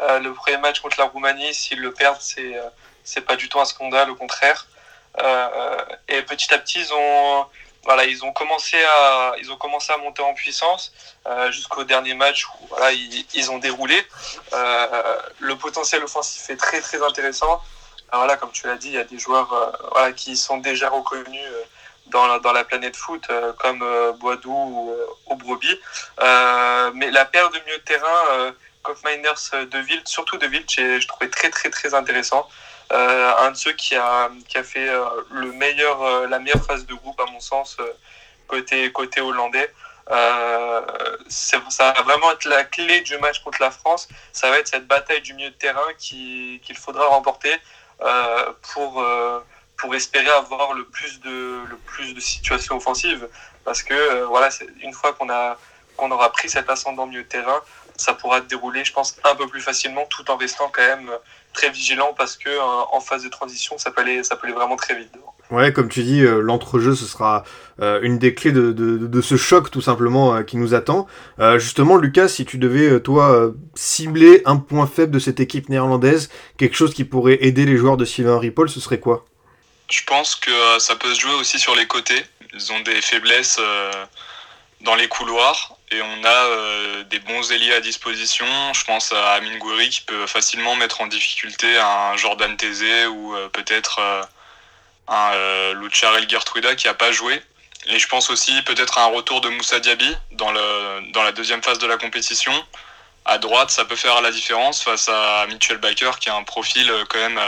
[0.00, 2.54] Euh, le premier match contre la Roumanie, s'ils le perdent, c'est
[3.04, 4.66] c'est pas du tout un scandale, au contraire.
[6.08, 7.46] et petit à petit, ils ont
[7.84, 10.92] voilà, ils ont commencé à ils ont commencé à monter en puissance
[11.50, 14.06] jusqu'au dernier match où voilà, ils, ils ont déroulé.
[14.52, 17.60] le potentiel offensif est très très intéressant.
[18.12, 19.50] Alors comme tu l'as dit, il y a des joueurs
[19.92, 21.40] voilà, qui sont déjà reconnus
[22.06, 24.94] dans la, dans la planète foot, euh, comme euh, Boadou ou.
[26.20, 28.52] Euh, mais la paire de milieu de terrain,
[29.04, 32.48] Miners de Wild, surtout de Wild, je trouvais très très très intéressant.
[32.90, 34.88] un de ceux qui a, qui a fait
[35.30, 37.76] le meilleur, la meilleure phase de groupe à mon sens
[38.46, 39.72] côté, côté hollandais.
[41.28, 44.08] Ça va vraiment être la clé du match contre la France.
[44.32, 47.54] Ça va être cette bataille du milieu de terrain qu'il faudra remporter
[48.62, 49.04] pour,
[49.82, 53.28] pour espérer avoir le plus de, le plus de situations offensives.
[53.64, 54.48] Parce que euh, voilà,
[54.80, 55.58] une fois qu'on a
[55.96, 57.60] qu'on aura pris cet ascendant milieu de terrain,
[57.96, 61.10] ça pourra dérouler, je pense, un peu plus facilement, tout en restant quand même
[61.52, 64.56] très vigilant parce que euh, en phase de transition, ça peut aller, ça peut aller
[64.56, 65.10] vraiment très vite.
[65.50, 67.42] Ouais, comme tu dis, euh, l'entrejeu, ce sera
[67.80, 71.08] une des clés de, de, de, ce choc tout simplement qui nous attend.
[71.56, 76.76] justement, Lucas, si tu devais, toi, cibler un point faible de cette équipe néerlandaise, quelque
[76.76, 79.24] chose qui pourrait aider les joueurs de Sylvain Ripoll, ce serait quoi?
[79.92, 82.24] Je pense que euh, ça peut se jouer aussi sur les côtés.
[82.54, 84.06] Ils ont des faiblesses euh,
[84.80, 88.46] dans les couloirs et on a euh, des bons ailiers à disposition.
[88.72, 93.34] Je pense à Amin Gouiri qui peut facilement mettre en difficulté un Jordan Tézé ou
[93.52, 94.00] peut-être
[95.08, 97.42] un Lucharel Gertruida qui n'a pas joué.
[97.88, 100.52] Et je pense aussi peut-être à un retour de Moussa Diaby dans,
[101.12, 102.52] dans la deuxième phase de la compétition.
[103.24, 106.90] À droite, ça peut faire la différence face à Mitchell Baker qui a un profil
[107.10, 107.40] quand même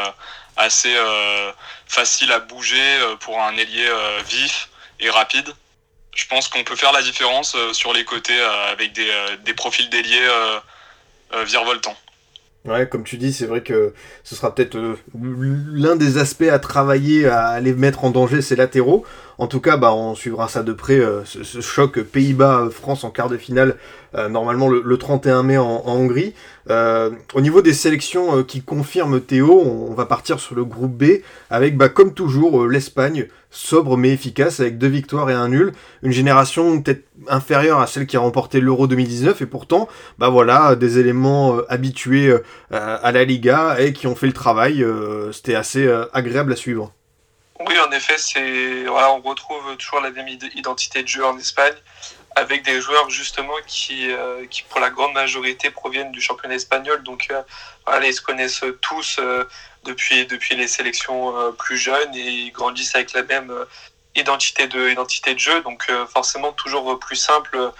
[0.57, 1.53] assez euh,
[1.87, 4.69] facile à bouger euh, pour un ailier euh, vif
[5.01, 5.49] et rapide.
[6.14, 8.40] Je pense qu'on peut faire la différence sur les côtés
[8.71, 9.11] avec des,
[9.45, 10.25] des profils d'ailier
[11.45, 11.97] virevoltants.
[12.64, 14.79] Ouais, comme tu dis, c'est vrai que ce sera peut-être
[15.12, 19.05] l'un des aspects à travailler, à aller mettre en danger ces latéraux.
[19.38, 23.37] En tout cas, bah, on suivra ça de près, ce, choc Pays-Bas-France en quart de
[23.37, 23.77] finale
[24.31, 26.33] normalement le, le, 31 mai en Hongrie.
[26.70, 30.92] Euh, au niveau des sélections euh, qui confirment Théo, on, va partir sur le groupe
[30.92, 35.72] B avec, bah, comme toujours, l'Espagne, sobre mais efficace, avec deux victoires et un nul.
[36.03, 40.74] Une génération peut-être inférieure à celle qui a remporté l'Euro 2019, et pourtant, bah voilà,
[40.74, 42.35] des éléments habitués
[42.70, 44.85] à la Liga et qui ont fait le travail.
[45.33, 46.92] C'était assez agréable à suivre.
[47.61, 51.74] Oui, en effet, c'est voilà, on retrouve toujours la même identité de jeu en Espagne
[52.37, 57.03] avec des joueurs justement qui, euh, qui pour la grande majorité proviennent du championnat espagnol.
[57.03, 57.42] Donc euh,
[57.87, 59.44] voilà, ils se connaissent tous euh,
[59.85, 63.64] depuis, depuis les sélections euh, plus jeunes et ils grandissent avec la même euh,
[64.16, 65.61] identité de, identité de jeu.
[65.62, 67.73] Donc forcément toujours plus simple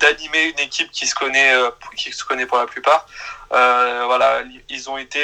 [0.00, 1.52] d'animer une équipe qui se connaît,
[1.94, 3.06] qui se connaît pour la plupart.
[3.50, 5.20] voilà, ils ont été,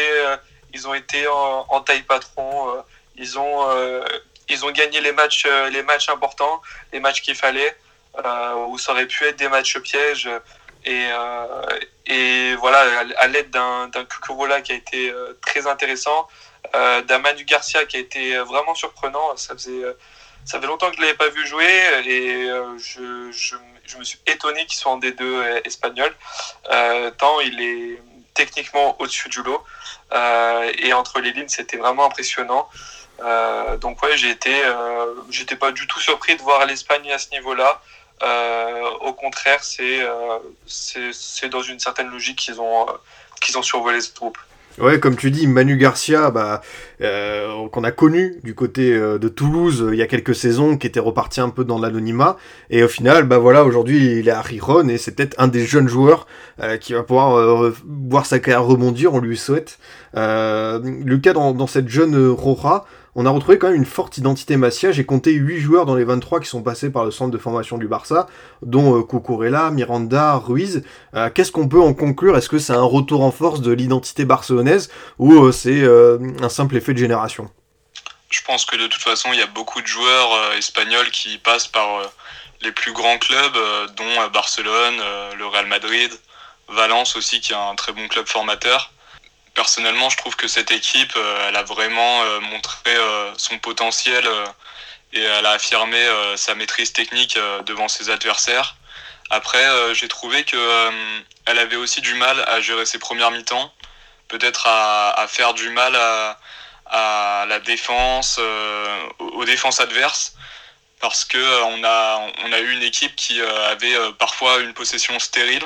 [0.74, 2.76] ils ont été en, en taille patron.
[3.16, 4.04] ils ont,
[4.50, 6.60] ils ont gagné les matchs, les matchs importants,
[6.92, 7.74] les matchs qu'il fallait.
[8.16, 10.30] Euh, où ça aurait pu être des matchs pièges.
[10.84, 11.66] Et, euh,
[12.06, 16.28] et voilà, à l'aide d'un Cucurola qui a été euh, très intéressant,
[16.72, 19.36] d'un Manu Garcia qui a été vraiment surprenant.
[19.36, 19.82] Ça faisait,
[20.44, 21.68] ça fait longtemps que je ne l'avais pas vu jouer
[22.06, 22.46] et
[22.78, 26.12] je, je, je, me suis étonné qu'il soit en D2 espagnol,
[27.18, 29.62] tant il est techniquement au-dessus du lot.
[30.78, 32.68] et entre les lignes, c'était vraiment impressionnant.
[33.80, 34.62] Donc ouais, j'ai été,
[35.30, 37.80] j'étais pas du tout surpris de voir l'Espagne à ce niveau-là.
[38.22, 44.14] Euh, au contraire, euh, c'est dans une certaine logique qu'ils ont, euh, ont survolé ce
[44.14, 44.38] groupe.
[44.78, 46.60] Ouais, comme tu dis, Manu Garcia, bah,
[46.98, 51.40] qu'on a connu du côté de Toulouse il y a quelques saisons, qui était reparti
[51.40, 52.36] un peu dans l'anonymat,
[52.70, 55.64] et au final, bah voilà, aujourd'hui il est à Riron et c'est peut-être un des
[55.64, 56.26] jeunes joueurs
[56.80, 59.78] qui va pouvoir voir sa carrière rebondir, on lui souhaite.
[60.12, 64.92] Lucas, dans, dans cette jeune Rora, on a retrouvé quand même une forte identité Masia.
[64.92, 67.78] J'ai compté 8 joueurs dans les 23 qui sont passés par le centre de formation
[67.78, 68.26] du Barça,
[68.62, 70.82] dont Cucurella, Miranda, Ruiz.
[71.34, 72.36] Qu'est-ce qu'on peut en conclure?
[72.36, 76.92] Est-ce que c'est un retour en force de l'identité barcelonaise ou c'est un simple effet
[76.92, 77.50] de génération?
[78.34, 81.38] Je pense que de toute façon, il y a beaucoup de joueurs euh, espagnols qui
[81.38, 82.06] passent par euh,
[82.62, 84.96] les plus grands clubs, euh, dont Barcelone,
[85.38, 86.10] le Real Madrid,
[86.68, 88.90] Valence aussi, qui est un très bon club formateur.
[89.54, 92.90] Personnellement, je trouve que cette équipe, elle a vraiment montré
[93.36, 94.28] son potentiel
[95.12, 98.74] et elle a affirmé sa maîtrise technique devant ses adversaires.
[99.30, 103.72] Après, j'ai trouvé qu'elle avait aussi du mal à gérer ses premières mi-temps,
[104.28, 110.34] peut-être à, faire du mal à, la défense, euh, aux défenses adverses
[111.00, 111.82] parce que euh, on
[112.52, 115.64] a eu une équipe qui euh, avait parfois une possession stérile,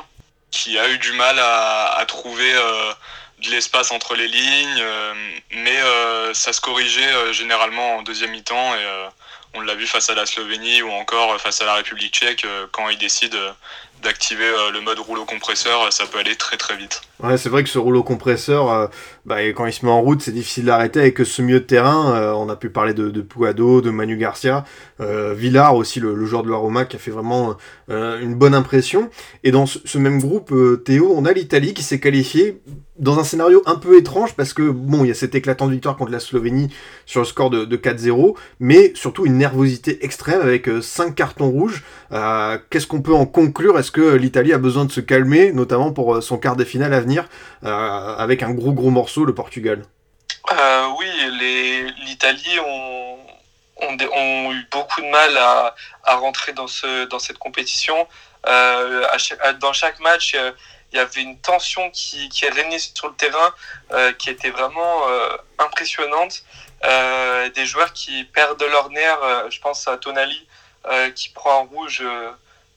[0.51, 2.53] qui a eu du mal à trouver
[3.43, 4.85] de l'espace entre les lignes,
[5.53, 5.79] mais
[6.33, 9.09] ça se corrigeait généralement en deuxième mi-temps et
[9.55, 12.89] on l'a vu face à la Slovénie ou encore face à la République tchèque quand
[12.89, 13.39] ils décident
[14.03, 17.01] d'activer le mode rouleau compresseur, ça peut aller très très vite.
[17.21, 18.91] Ouais, c'est vrai que ce rouleau compresseur,
[19.29, 22.15] bah, quand il se met en route, c'est difficile d'arrêter avec ce milieu de terrain.
[22.15, 24.65] Euh, on a pu parler de, de de Manu Garcia,
[25.01, 27.55] euh, Villar aussi, le, joueur de la Roma, qui a fait vraiment
[27.91, 29.11] euh, une bonne impression.
[29.45, 32.63] Et dans ce, même groupe, Théo, on a l'Italie qui s'est qualifiée
[32.99, 35.97] dans un scénario un peu étrange parce que, bon, il y a cette éclatante victoire
[35.97, 36.73] contre la Slovénie
[37.07, 41.85] sur le score de, 4-0, mais surtout une nervosité extrême avec 5 cartons rouges.
[42.71, 43.79] Qu'est-ce qu'on peut en conclure?
[43.79, 47.01] Est-ce que l'Italie a besoin de se calmer, notamment pour son quart de finale à
[47.01, 47.29] venir,
[47.63, 49.83] avec un gros gros morceau le Portugal
[50.53, 51.09] euh, Oui,
[52.05, 53.19] l'Italie ont,
[54.53, 55.75] eu beaucoup de mal à,
[56.17, 58.09] rentrer dans, ce, dans cette compétition.
[58.47, 59.07] Euh,
[59.61, 60.53] dans chaque match, euh,
[60.93, 63.55] il y avait une tension qui, régnée sur le terrain
[64.19, 65.03] qui était vraiment
[65.59, 66.43] impressionnante.
[67.55, 69.19] des joueurs qui perdent leur nerf,
[69.51, 70.47] je pense à Tonali
[71.15, 72.03] qui prend un rouge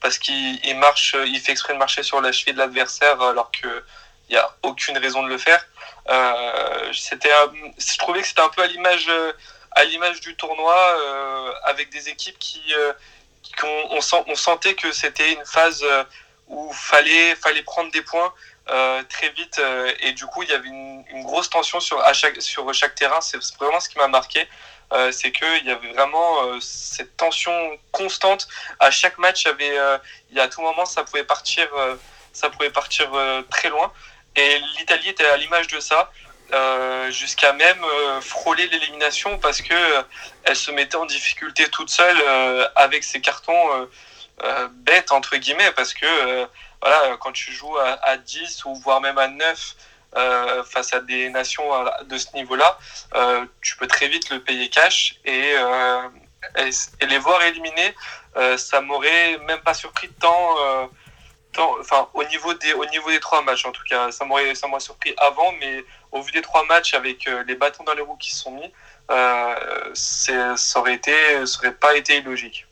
[0.00, 3.82] parce qu'il marche, il fait exprès de marcher sur la cheville de l'adversaire alors que
[4.28, 5.64] il n'y a aucune raison de le faire.
[6.08, 7.30] Euh, c'était,
[7.78, 9.32] je trouvais que c'était un peu à l'image, euh,
[9.72, 12.62] à l'image du tournoi, euh, avec des équipes qui,
[13.62, 15.84] on, on, sentait que c'était une phase
[16.48, 18.32] où fallait, fallait prendre des points.
[19.08, 19.60] très vite
[20.00, 23.20] et du coup il y avait une, grosse tension sur, à chaque, sur chaque terrain
[23.20, 24.48] c'est vraiment ce qui m'a marqué
[25.10, 27.52] c'est qu'il y avait vraiment cette tension
[27.90, 28.48] constante
[28.80, 29.76] à chaque match il avait
[30.30, 31.68] il à tout moment ça pouvait partir
[32.32, 33.10] ça pouvait partir
[33.50, 33.92] très loin
[34.36, 36.10] et l'Italie était à l'image de ça,
[36.52, 40.02] euh, jusqu'à même euh, frôler l'élimination parce que euh,
[40.44, 42.18] elle se mettait en difficulté toute seule
[42.76, 43.88] avec ses cartons
[44.72, 46.46] bêtes entre guillemets parce que
[46.82, 49.76] voilà quand tu joues à, 10 ou voire même à 9
[50.66, 51.64] face à des nations
[52.04, 52.78] de ce niveau-là,
[53.62, 55.54] tu peux très vite le payer cash et,
[56.58, 57.94] et, les voir éliminés,
[58.58, 60.14] ça m'aurait même pas surpris de
[61.58, 65.14] enfin au niveau des au niveau des trois matchs en tout cas ça m'aurait surpris
[65.18, 68.30] avant mais au vu des trois matchs avec euh, les bâtons dans les roues qui
[68.30, 68.72] se sont mis
[69.10, 71.12] euh, ça aurait été
[71.46, 72.66] ça aurait pas été illogique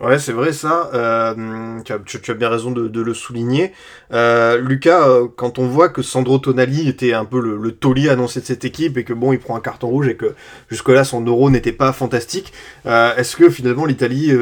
[0.00, 0.90] Ouais, c'est vrai ça.
[0.92, 3.72] Euh, tu, as, bien raison de, le souligner.
[4.12, 8.40] Euh, Lucas, euh, quand on voit que Sandro Tonali était un peu le, le annoncé
[8.40, 10.34] de cette équipe et que bon, il prend un carton rouge et que
[10.68, 12.52] jusque-là son euro n'était pas fantastique,
[12.84, 14.32] est-ce que finalement l'Italie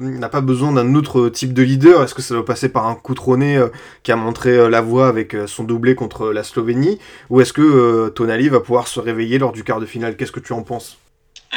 [0.00, 2.02] n'a pas besoin d'un autre type de leader?
[2.02, 3.58] Est-ce que ça doit passer par un Coutronnet
[4.02, 6.98] qui a montré la voie avec son doublé contre la Slovénie?
[7.30, 10.16] Ou est-ce que Tonali va pouvoir se réveiller lors du quart de finale?
[10.16, 10.98] Qu'est-ce que tu en penses?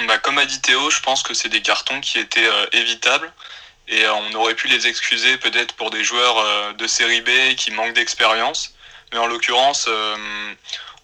[0.08, 3.32] Bah, comme a dit Théo, je pense que c'est des cartons qui étaient euh, évitables
[3.88, 7.56] et euh, on aurait pu les excuser peut-être pour des joueurs euh, de série B
[7.56, 8.74] qui manquent d'expérience.
[9.12, 9.90] Mais en l'occurrence,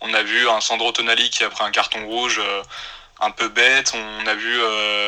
[0.01, 2.39] on a vu un Sandro Tonali qui a pris un carton rouge
[3.19, 3.93] un peu bête.
[3.95, 4.59] On a vu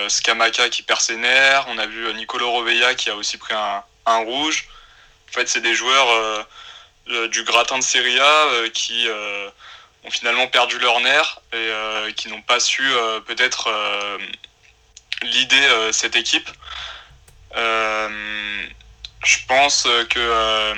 [0.08, 1.66] Scamaca qui perd ses nerfs.
[1.68, 4.68] On a vu Nicolo Rovella qui a aussi pris un, un rouge.
[5.30, 6.48] En fait, c'est des joueurs
[7.30, 9.08] du gratin de Serie A qui
[10.10, 14.17] finalement perdu leur nerf et euh, qui n'ont pas su euh, peut-être euh,
[15.24, 16.50] l'idée cette équipe.
[17.56, 20.74] je pense que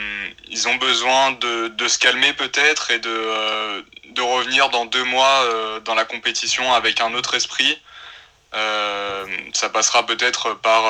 [0.48, 5.46] ils ont besoin de, se calmer peut-être et de revenir dans deux mois
[5.84, 7.82] dans la compétition avec un autre esprit.
[9.54, 10.84] ça passera peut-être par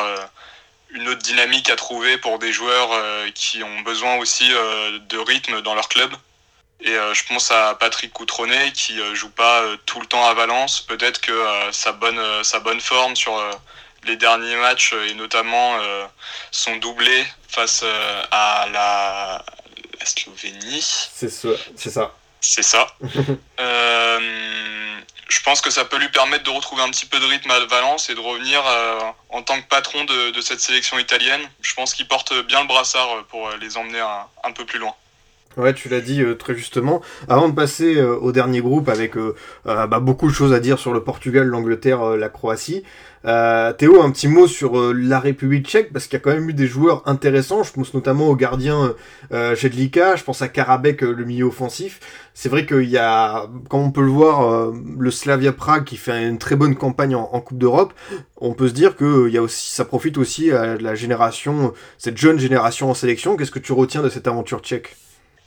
[0.91, 2.91] une autre dynamique à trouver pour des joueurs
[3.33, 6.13] qui ont besoin aussi de rythme dans leur club.
[6.81, 10.25] Et euh, je pense à Patrick Coutronnet qui euh, joue pas euh, tout le temps
[10.25, 10.79] à Valence.
[10.81, 11.33] Peut-être que
[11.71, 13.43] sa, bonne, sa bonne forme sur
[14.05, 15.77] les derniers matchs et notamment
[16.51, 17.83] son doublé face
[18.31, 19.43] à la,
[20.05, 21.09] Slovénie.
[21.13, 21.49] C'est ça.
[22.41, 22.87] C'est ça.
[25.27, 27.59] je pense que ça peut lui permettre de retrouver un petit peu de rythme à
[27.65, 28.63] Valence et de revenir
[29.29, 31.41] en tant que patron de, cette sélection italienne.
[31.61, 34.95] Je pense qu'il porte bien le brassard pour les emmener un peu plus loin.
[35.57, 37.01] Ouais, tu l'as dit euh, très justement.
[37.27, 39.33] Avant de passer euh, au dernier groupe avec euh,
[39.65, 42.83] bah, beaucoup de choses à dire sur le Portugal, l'Angleterre, la Croatie.
[43.23, 46.53] Théo, un petit mot sur la République tchèque, parce qu'il y a quand même eu
[46.53, 47.63] des joueurs intéressants.
[47.63, 48.95] Je pense notamment au gardien
[49.29, 51.99] Jedlika, je pense à Karabek, le milieu offensif.
[52.33, 56.29] C'est vrai qu'il y a, comme on peut le voir, le Slavia Prague qui fait
[56.29, 57.93] une très bonne campagne en, Coupe d'Europe.
[58.37, 62.17] On peut se dire que y a aussi, ça profite aussi à la génération, cette
[62.17, 63.35] jeune génération en sélection.
[63.35, 64.95] Qu'est-ce que tu retiens de cette aventure tchèque?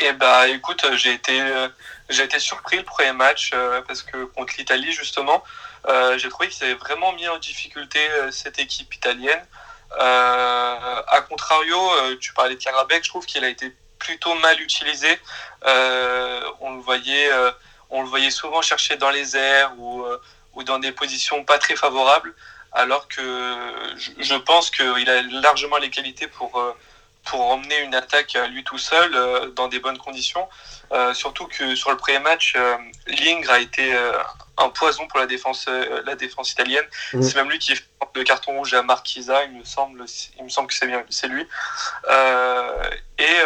[0.04, 1.68] Eh bah écoute, j'ai été, euh,
[2.08, 5.42] été surpris le premier match euh, parce que contre l'Italie justement,
[5.88, 9.44] euh, j'ai trouvé qu'ils avaient vraiment mis en difficulté cette équipe italienne.
[9.98, 11.78] a contrario,
[12.20, 15.18] tu parlais de Karabek, je trouve qu'il a été plutôt mal utilisé.
[15.64, 17.30] on le voyait,
[17.90, 20.04] on le voyait souvent chercher dans les airs ou,
[20.54, 22.34] ou dans des positions pas très favorables,
[22.72, 23.22] alors que
[23.96, 26.60] je, je pense qu'il a largement les qualités pour
[27.24, 30.48] pour emmener une attaque lui tout seul euh, dans des bonnes conditions.
[30.92, 33.94] Euh, surtout que sur le premier match, euh, Lingre a été
[34.58, 35.66] un poison pour la défense,
[36.04, 36.85] la défense italienne.
[37.12, 37.22] Mm.
[37.22, 40.04] C'est même lui qui fait le carton rouge à Marquisa, il me semble,
[40.38, 41.46] il me semble que c'est bien, c'est lui.
[43.18, 43.37] et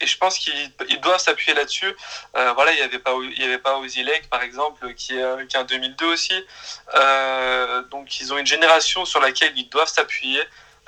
[0.00, 1.92] et je pense qu'il doit s'appuyer là-dessus.
[2.32, 5.56] voilà, il n'y avait pas, il y avait pas Ozilek, par exemple, qui est, qui
[5.56, 6.44] est en 2002 aussi.
[7.90, 10.42] donc, ils ont une génération sur laquelle ils doivent s'appuyer.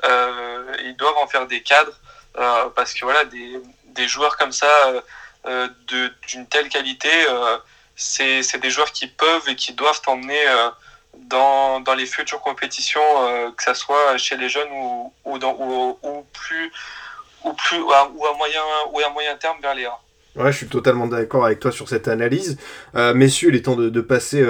[0.04, 1.92] Euh, ils doivent en faire des cadres
[2.38, 4.66] euh, parce que voilà, des, des joueurs comme ça
[5.46, 5.68] euh,
[6.28, 7.08] d'une telle qualité,
[7.96, 10.42] c'est des joueurs qui peuvent et qui doivent t'emmener
[11.28, 13.00] dans, dans, les futures compétitions,
[13.56, 16.72] que ce soit chez les jeunes ou, ou, dans, ou plus
[17.42, 18.60] ou plus ou à, moyen
[18.92, 19.98] ou à moyen terme vers les A.
[20.36, 22.58] Ouais, je suis totalement d'accord avec toi sur cette analyse.
[22.94, 24.46] messieurs, il est temps de, de passer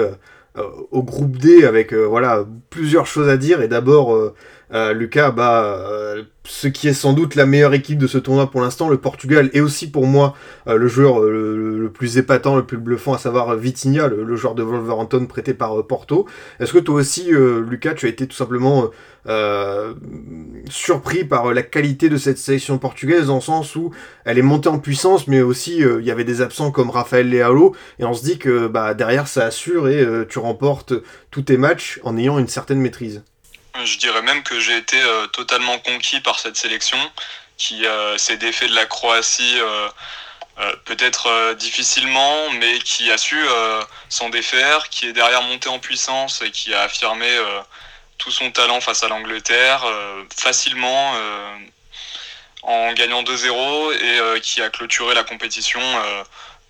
[0.55, 4.33] au groupe D avec voilà plusieurs choses à dire et d'abord
[4.73, 8.49] euh, Lucas, bah, euh, ce qui est sans doute la meilleure équipe de ce tournoi
[8.49, 10.35] pour l'instant, le Portugal, est aussi pour moi
[10.67, 14.63] euh, le joueur le, plus épatant, le plus bluffant, à savoir Vitinha, le, joueur de
[14.63, 16.25] Wolverhampton prêté par Porto.
[16.59, 18.89] Est-ce que toi aussi, Lucas, tu as été tout simplement
[20.69, 23.91] surpris par la qualité de cette sélection portugaise, dans le sens où
[24.25, 27.75] elle est montée en puissance, mais aussi il y avait des absents comme Rafael Leao,
[27.99, 30.93] et on se dit que bah, derrière ça assure et tu remportes
[31.29, 33.23] tous tes matchs en ayant une certaine maîtrise?
[33.83, 36.97] Je dirais même que j'ai été euh, totalement conquis par cette sélection
[37.57, 39.89] qui euh, s'est défait de la Croatie euh,
[40.85, 43.39] peut-être difficilement, mais qui a su
[44.09, 47.27] s'en défaire, qui est derrière monté en puissance et qui a affirmé
[48.19, 49.83] tout son talent face à l'Angleterre
[50.37, 51.15] facilement
[52.61, 55.81] en gagnant 2-0 et qui a clôturé la compétition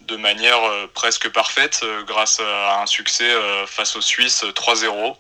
[0.02, 0.62] de manière
[0.94, 3.30] presque parfaite grâce à un succès
[3.68, 5.18] face aux Suisses 3-0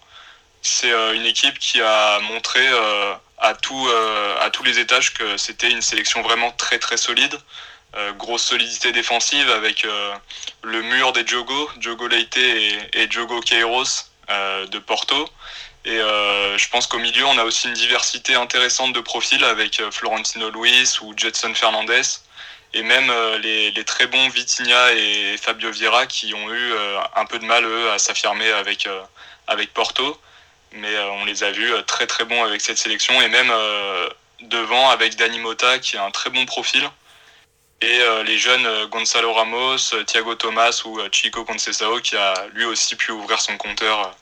[0.61, 5.13] c'est euh, une équipe qui a montré euh, à, tout, euh, à tous les étages
[5.13, 7.35] que c'était une sélection vraiment très très solide.
[8.17, 9.85] grosse solidité défensive avec
[10.63, 14.05] le mur des Jogo, Jogo Leite et, et Queiroz
[14.73, 15.27] de Porto.
[15.83, 15.99] Et
[16.61, 20.99] je pense qu'au milieu, on a aussi une diversité intéressante de profils avec Florentino Luis
[21.01, 22.07] ou Jetson Fernandez.
[22.73, 26.73] Et même les, les, très bons Vitinha et Fabio Vieira qui ont eu
[27.15, 28.87] un peu de mal, eux, à s'affirmer avec,
[29.47, 30.17] avec Porto
[30.73, 33.51] mais euh, on les a vus euh, très très bons avec cette sélection et même
[33.51, 34.07] euh,
[34.41, 36.83] devant avec Dani Mota qui a un très bon profil
[37.83, 43.11] et les jeunes Gonzalo Ramos, Thiago Thomas ou Chico Concesao qui a lui aussi pu
[43.11, 44.15] ouvrir son compteur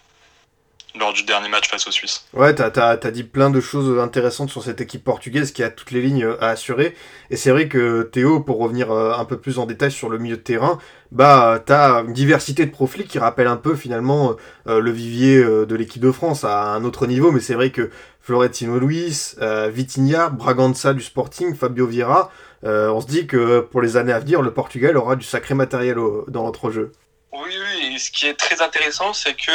[0.97, 2.25] lors du dernier match face aux Suisses.
[2.31, 5.91] Ouais, t'as as, dit plein de choses intéressantes sur cette équipe portugaise qui a toutes
[5.91, 6.95] les lignes à assurer.
[7.31, 10.37] Et c'est vrai que Théo, pour revenir un peu plus en détail sur le milieu
[10.37, 10.79] de terrain,
[11.11, 14.35] bah t'as une diversité de profils qui rappelle un peu finalement
[14.67, 17.71] euh, le vivier euh, de l'équipe de France à un autre niveau, mais c'est vrai
[17.71, 17.89] que
[18.21, 23.95] Florentino Luis, euh, Vitinha, Bragança du Sporting, Fabio Vieira, on se dit que pour les
[23.97, 25.95] années à venir, le Portugal aura du sacré matériel
[26.27, 26.91] dans notre jeu.
[27.31, 29.51] Oui, oui, et ce qui est très intéressant, c'est que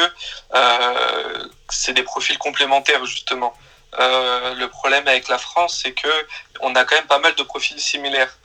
[1.69, 3.53] c'est des profils complémentaires justement.
[3.99, 6.09] le problème avec la France, c'est que
[6.61, 8.39] on a quand même pas mal de profils similaires.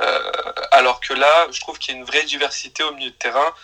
[0.00, 3.14] Euh, alors que là, je trouve qu'il y a une vraie diversité au milieu de
[3.16, 3.54] terrain.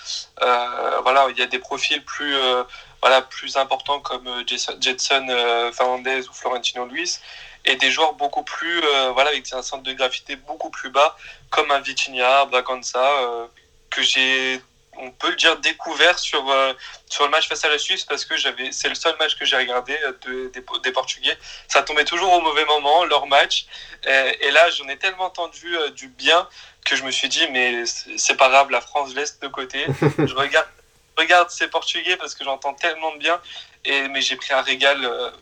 [0.42, 2.62] Euh, voilà, il y a des profils plus, euh,
[3.00, 5.26] voilà, plus importants comme Jetson
[5.72, 7.18] Fernandez ou Florentino Luis
[7.64, 8.80] et des joueurs beaucoup plus,
[9.14, 11.16] voilà, avec un centre de gravité beaucoup plus bas,
[11.50, 13.48] comme un Vitinha, Braganza,
[13.90, 14.60] que j'ai
[14.98, 16.72] on peut le dire découvert sur euh,
[17.08, 19.44] sur le match face à la Suisse parce que j'avais c'est le seul match que
[19.44, 21.36] j'ai regardé euh, des, Portugais
[21.68, 23.66] ça tombait toujours au mauvais moment leur match
[24.04, 26.46] et, là j'en ai tellement entendu euh, du bien
[26.84, 29.86] que je me suis dit mais c'est pas grave la France laisse de côté
[30.18, 30.68] je regarde
[31.16, 33.38] regarde ces Portugais parce que j'entends tellement de bien.
[33.84, 34.98] Et, mais j'ai pris un régal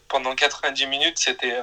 [0.09, 1.16] pendant 90 minutes.
[1.18, 1.57] C'était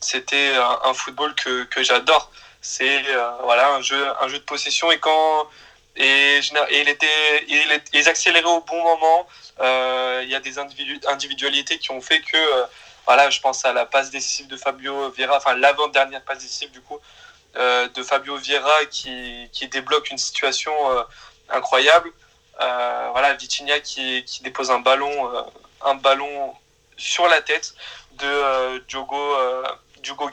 [0.00, 2.30] c'était un, football que, que j'adore.
[2.62, 3.02] C'est
[3.42, 5.46] voilà un jeu un jeu de possession et quand
[5.96, 9.26] et, il était il, ils accéléraient au bon moment.
[10.22, 12.66] Il y a des individualités qui ont fait que
[13.06, 16.80] voilà, je pense à la passe décisive de Fabio Vieira, enfin l'avant-dernière passe décisive du
[16.80, 16.98] coup
[17.56, 21.02] euh, de Fabio Vieira qui, qui, débloque une situation euh,
[21.48, 22.12] incroyable.
[22.60, 25.32] Euh, voilà, Vitinha qui, qui, dépose un ballon,
[25.84, 26.54] un ballon
[26.96, 27.74] sur la tête
[28.12, 29.34] de Diogo,
[30.02, 30.30] Diogo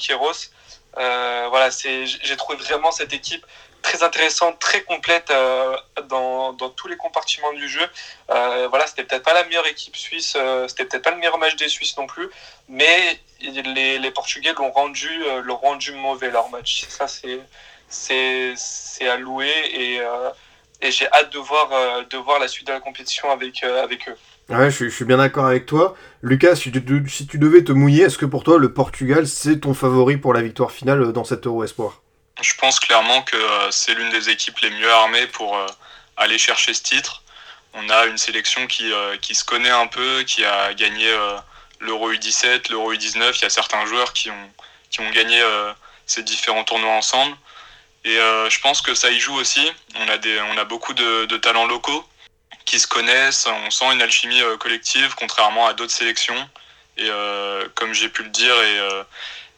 [0.93, 3.45] voilà, j'ai trouvé vraiment cette équipe
[3.81, 5.75] très intéressante, très complète euh,
[6.09, 7.85] dans, dans, tous les compartiments du jeu.
[8.29, 11.37] Euh, voilà, c'était peut-être pas la meilleure équipe suisse, euh, c'était peut-être pas le meilleur
[11.37, 12.29] match des Suisses non plus,
[12.67, 15.09] mais les, les Portugais l'ont rendu,
[15.43, 16.85] l'ont rendu mauvais leur match.
[16.89, 17.07] Ça,
[17.89, 19.99] c'est, à louer et,
[20.81, 21.69] et j'ai hâte de voir,
[22.09, 24.17] de voir la suite de la compétition avec, avec eux.
[24.49, 25.95] Ouais, je, je suis bien d'accord avec toi.
[26.21, 29.59] Lucas, si tu, si tu devais te mouiller, est-ce que pour toi le Portugal c'est
[29.59, 32.01] ton favori pour la victoire finale dans cet Euro Espoir?
[32.41, 35.65] Je pense clairement que euh, c'est l'une des équipes les mieux armées pour euh,
[36.17, 37.23] aller chercher ce titre.
[37.73, 41.07] On a une sélection qui, euh, qui se connaît un peu, qui a gagné
[41.79, 43.35] l'Euro U17, l'Euro U19.
[43.35, 44.51] Il y a certains joueurs qui ont,
[44.89, 45.41] qui ont gagné
[46.05, 47.35] ces différents tournois ensemble.
[48.03, 49.71] Et je pense que ça y joue aussi.
[49.95, 52.07] On a, des, on a beaucoup de, de talents locaux
[52.65, 53.45] qui se connaissent.
[53.45, 56.49] On sent une alchimie collective, contrairement à d'autres sélections.
[56.97, 57.09] Et
[57.75, 58.79] comme j'ai pu le dire, et,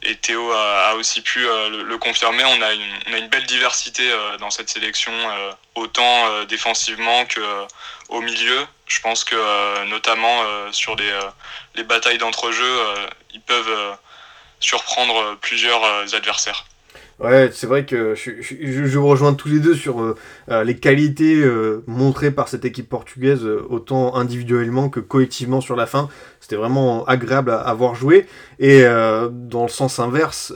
[0.02, 2.44] et Théo a, aussi pu euh, le, confirmer.
[2.46, 7.42] On a, une, belle diversité euh, dans cette sélection, euh, autant défensivement que
[8.10, 8.66] au milieu.
[8.88, 9.36] Je pense que
[9.86, 10.42] notamment
[10.72, 11.12] sur les,
[11.76, 12.78] les batailles d'entre-jeux,
[13.34, 13.98] ils peuvent
[14.60, 15.84] surprendre plusieurs
[16.14, 16.66] adversaires.
[17.20, 20.16] Ouais, c'est vrai que je, vous rejoins tous les deux sur
[20.50, 21.46] les qualités
[21.86, 26.10] montrées par cette équipe portugaise, autant individuellement que collectivement sur la fin.
[26.42, 28.26] C'était vraiment agréable à, voir jouer.
[28.60, 30.54] Et dans le sens inverse,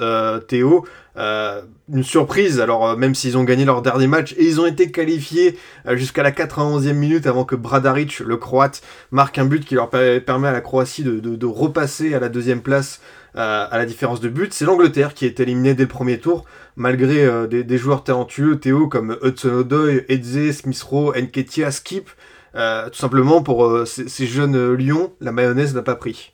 [0.49, 0.85] Théo,
[1.15, 5.57] une surprise, alors même s'ils ont gagné leur dernier match, et ils ont été qualifiés
[5.93, 8.81] jusqu'à la 91e minute avant que Bradaric, le croate,
[9.11, 12.99] marque un but qui leur permet à la Croatie de, repasser à la deuxième place
[13.35, 14.53] à la différence de but.
[14.53, 16.43] C'est l'Angleterre qui est éliminée dès le premier tour,
[16.75, 22.09] malgré euh, des, joueurs talentueux, Théo, comme Hudson Odoi, Edze, Smith Rowe, Nketia, Skip.
[22.55, 26.32] Euh, tout simplement pour euh, ces, jeunes lions, la mayonnaise n'a pas pris.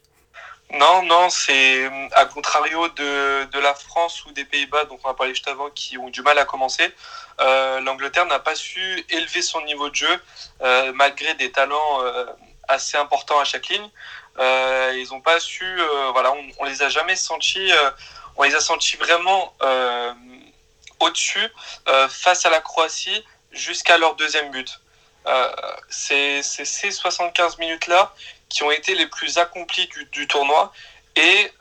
[0.72, 5.34] Non, non, c'est à contrario de, la France ou des Pays-Bas, dont on a parlé
[5.34, 6.94] juste avant, qui ont du mal à commencer.
[7.40, 10.22] L'Angleterre n'a pas su élever son niveau de jeu
[10.94, 12.04] malgré des talents
[12.70, 13.90] assez importants à chaque ligne.
[14.40, 17.92] Euh, ils n'ont pas su, euh, voilà, on, on, les a jamais sentis, euh,
[18.38, 19.54] on les a sentis vraiment
[21.00, 21.48] au-dessus
[22.10, 24.80] face à la Croatie jusqu'à leur deuxième but.
[25.90, 28.14] C'est ces 75 minutes-là
[28.50, 30.72] qui ont été les plus accomplies du, tournoi
[31.16, 31.52] et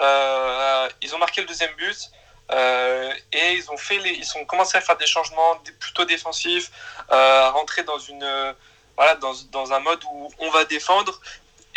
[1.03, 2.11] ils ont marqué le deuxième but.
[2.51, 6.71] Euh, et ils ont fait les, ils ont commencé à faire des changements plutôt défensifs,
[7.13, 8.55] euh, à rentrer dans une,
[8.97, 11.21] voilà, dans, dans, un mode où on va défendre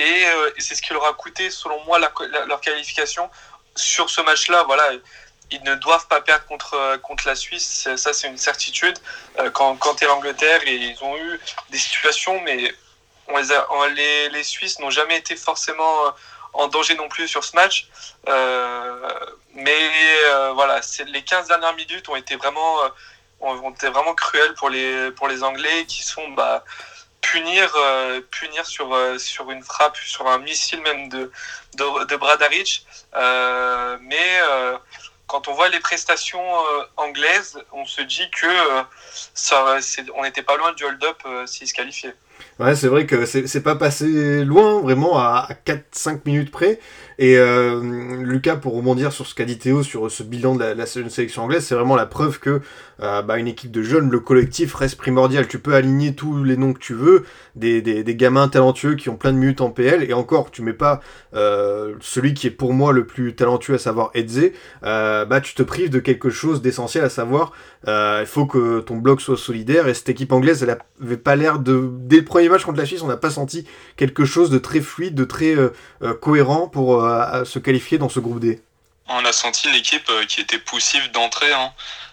[0.02, 3.30] euh, et, c'est ce qui leur a coûté, selon moi, leur qualification
[3.76, 4.64] sur ce match-là.
[4.64, 4.92] Voilà,
[5.52, 8.97] ils ne doivent pas perdre contre, euh, contre la Suisse, ça c'est une certitude.
[9.39, 11.39] Euh, quand, quand tu l'Angleterre, et ils ont eu
[11.70, 12.74] des situations, mais
[13.95, 16.14] les, les, Suisses n'ont jamais été forcément
[16.54, 17.88] en danger non plus sur ce match.
[19.54, 19.80] mais
[20.54, 22.80] voilà, les 15 dernières minutes ont été vraiment,
[23.39, 26.28] ont été vraiment cruelles pour les, pour les Anglais qui sont...
[26.30, 26.64] Bah,
[27.22, 31.32] punir, euh, punir sur, euh, sur une frappe, sur un missile même de,
[31.76, 32.86] de, de Bradaric.
[33.16, 34.41] Euh, mais
[35.32, 36.44] quand on voit les prestations
[36.98, 38.48] anglaises, on se dit que
[39.34, 39.78] ça,
[40.16, 42.16] on n'était pas loin du hold-up s'il se qualifiait.
[42.60, 46.80] Ouais, c'est vrai que c'est pas passé loin, vraiment à, 4-5 minutes près.
[47.18, 47.82] Et euh,
[48.24, 51.66] Lucas, pour rebondir sur ce qu'a dit Théo sur ce bilan de la, sélection anglaise,
[51.66, 52.62] c'est vraiment la preuve que
[53.02, 55.47] euh, bah, une équipe de jeunes, le collectif reste primordial.
[55.47, 57.26] Tu peux aligner tous les noms que tu veux,
[57.56, 60.74] des, des, gamins talentueux qui ont plein de minutes en PL, et encore, tu mets
[60.74, 61.02] pas
[61.34, 64.52] euh, celui qui est pour moi le plus talentueux, à savoir Edze,
[64.84, 67.54] euh, bah tu te prives de quelque chose d'essentiel, à savoir
[67.88, 69.88] il faut que ton bloc soit solidaire.
[69.88, 72.86] Et cette équipe anglaise, elle avait pas l'air de dès le premier match contre la
[72.86, 73.66] Suisse, on n'a pas senti
[73.97, 75.56] quelque chose de très fluide, de très
[76.20, 77.02] cohérent pour
[77.43, 78.62] se qualifier dans ce groupe D.
[79.10, 81.52] On a senti une équipe qui était poussive d'entrée.
[81.52, 81.72] Hein.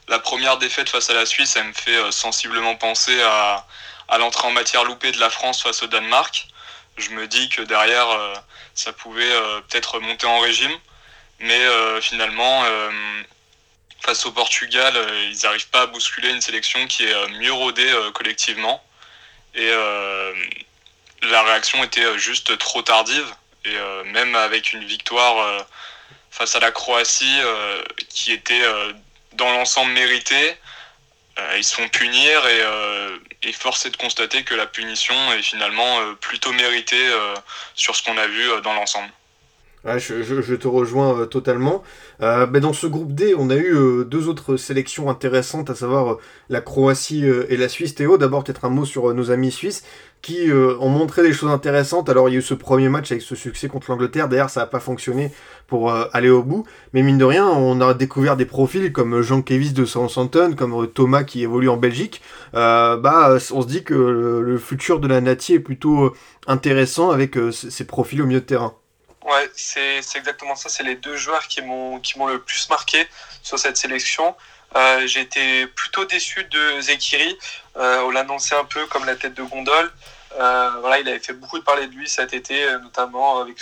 [0.08, 3.66] La première défaite face à la Suisse, elle me fait sensiblement penser à,
[4.08, 6.48] à l'entrée en matière loupée de la France face au Danemark.
[6.96, 8.08] Je me dis que derrière,
[8.78, 10.76] ça pouvait euh, peut-être monter en régime.
[11.40, 12.90] Mais euh, finalement, euh,
[14.00, 14.94] face au Portugal,
[15.30, 18.82] ils n'arrivent pas à bousculer une sélection qui est mieux rodée collectivement.
[19.54, 19.70] Et
[21.22, 23.26] réaction était juste trop tardive.
[23.64, 25.66] Et même avec une victoire
[26.30, 27.40] face à la Croatie
[28.08, 28.62] qui était
[29.38, 30.56] dans l'ensemble méritée,
[31.56, 36.14] ils se font punir et, et, force est de constater que la punition est finalement
[36.20, 37.08] plutôt méritée
[37.76, 39.10] sur ce qu'on a vu dans l'ensemble
[39.96, 41.82] je, te rejoins euh, totalement.
[42.20, 46.18] Euh, dans ce groupe D, on a eu euh, deux autres sélections intéressantes, à savoir
[46.48, 47.94] la Croatie et la Suisse.
[47.94, 49.84] Théo, d'abord peut-être un mot sur nos amis suisses
[50.20, 52.08] qui ont montré des choses intéressantes.
[52.08, 54.60] Alors il y a eu ce premier match avec ce succès contre l'Angleterre, d'ailleurs ça
[54.60, 55.32] n'a pas fonctionné
[55.68, 56.66] pour aller au bout.
[56.92, 60.90] Mais mine de rien, on a découvert des profils comme Jean Kevis de Southampton, comme
[60.90, 62.20] Thomas qui évolue en Belgique.
[62.52, 66.16] bah, on se dit que le, futur de la Nati est plutôt
[66.46, 68.74] intéressant avec ces profils au milieu de terrain.
[69.28, 70.70] Ouais, c'est exactement ça.
[70.70, 73.06] C'est les deux joueurs qui m'ont le plus marqué
[73.42, 74.34] sur cette sélection.
[74.76, 77.38] Euh, j'ai été plutôt déçu de Zekiri.
[77.76, 79.90] Euh, on l'annonçait un peu comme la tête de gondole.
[80.38, 83.58] Euh, voilà, il avait fait beaucoup de parler de lui cet été, notamment avec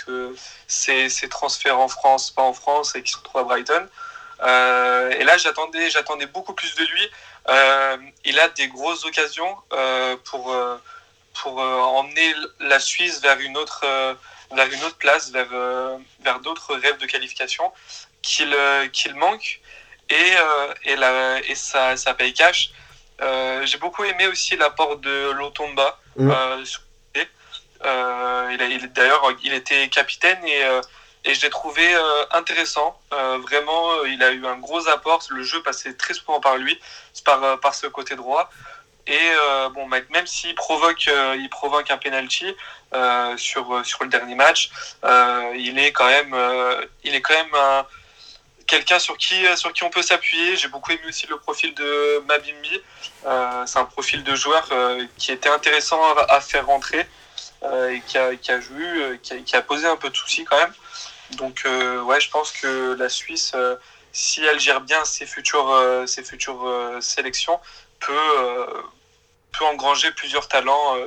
[0.67, 3.87] ses, ses, transferts en France, pas en France, et qui se retrouvent à Brighton.
[4.41, 7.11] et là, j'attendais, j'attendais beaucoup plus de lui.
[8.25, 9.57] il a des grosses occasions
[10.25, 10.55] pour,
[11.33, 13.85] pour emmener la Suisse vers une autre
[14.55, 17.71] vers une autre place, vers, euh, vers d'autres rêves de qualification
[18.21, 19.59] qu'il euh, qu'il manque.
[20.09, 22.71] Et, euh, et, la, et ça, ça paye cash.
[23.19, 25.99] J'ai beaucoup aimé aussi l'apport de Lotomba.
[26.15, 26.31] Mmh.
[28.61, 30.61] il, D'ailleurs, il était capitaine et,
[31.25, 31.83] et je l'ai trouvé
[32.31, 32.99] intéressant.
[33.11, 35.23] vraiment, il a eu un gros apport.
[35.29, 36.79] Le jeu passait très souvent par lui,
[37.25, 38.49] par, par ce côté droit.
[39.07, 42.53] Et euh, bon, même s'il provoque, euh, il provoque un penalty
[42.93, 44.69] euh, sur, sur le dernier match,
[45.55, 46.35] il est quand même,
[47.03, 47.85] il est quand même
[48.67, 50.55] quelqu'un sur qui, sur qui on peut s'appuyer.
[50.55, 52.81] J'ai beaucoup aimé aussi le profil de Mabimbi.
[53.65, 54.69] c'est un profil de joueur
[55.17, 57.07] qui était intéressant à, faire rentrer
[57.63, 60.73] et qui a, qui a joué, qui a, posé un peu de soucis quand même.
[61.31, 63.53] Donc ouais, je pense que la Suisse,
[64.11, 67.59] si elle gère bien ses futures, ses futures sélections,
[67.99, 68.83] peut
[69.57, 70.97] peut engranger plusieurs talents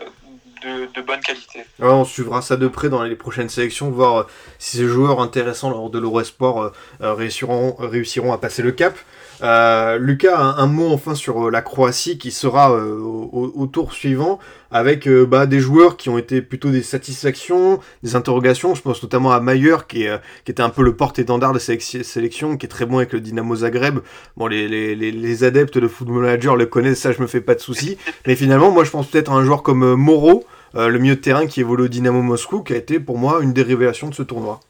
[0.65, 1.65] euh, de, bonne qualité.
[1.81, 4.23] on suivra ça de près dans les prochaines sélections, voir euh,
[4.59, 8.97] si ces joueurs intéressants lors de l'Eurosport euh, réussiront, réussiront à passer le cap.
[9.43, 14.39] Euh, Lucas, un, mot enfin sur euh, la Croatie qui sera euh, au, tour suivant
[14.71, 18.75] avec bah, des joueurs qui ont été plutôt des satisfactions, des interrogations.
[18.75, 20.07] Je pense notamment à Mayer qui,
[20.45, 23.21] qui était un peu le porte-étendard de cette sélection, qui est très bon avec le
[23.21, 24.01] Dynamo Zagreb.
[24.37, 27.55] Bon, les, les, les, adeptes de Football Manager le connaissent, ça je me fais pas
[27.55, 27.99] de soucis.
[28.27, 31.47] Mais finalement, moi je pense peut-être à un joueur comme Moro, le milieu de terrain
[31.47, 34.23] qui évolue au Dynamo Moscou, qui a été pour moi une des révélations de ce
[34.23, 34.61] tournoi.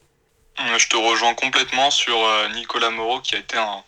[0.77, 2.17] Je te rejoins complètement sur
[2.55, 3.83] Nicolas Moreau qui a été un,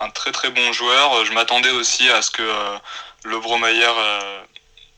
[0.00, 1.24] un très très bon joueur.
[1.24, 2.78] Je m'attendais aussi à ce que euh,
[3.24, 4.42] le Bromayer euh,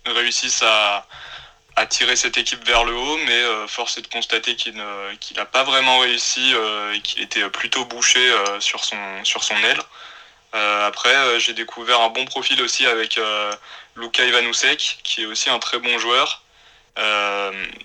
[0.06, 1.06] réussisse à,
[1.88, 5.62] tirer cette équipe vers le haut, mais euh, force est de constater qu'il n'a pas
[5.64, 6.52] vraiment réussi
[6.92, 8.20] et qu'il était plutôt bouché
[8.58, 9.80] sur, son, sur son aile.
[10.52, 13.18] après, j'ai découvert un bon profil aussi avec
[13.96, 16.42] Luka Ivanusek, qui est aussi un très bon joueur.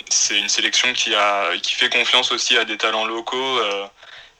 [0.09, 3.61] c'est une sélection qui, a, qui fait confiance aussi à des talents locaux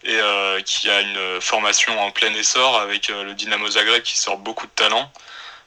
[0.06, 4.18] et euh, qui a une formation en plein essor avec euh, le Dynamo Zagreb qui
[4.18, 5.12] sort beaucoup de talent.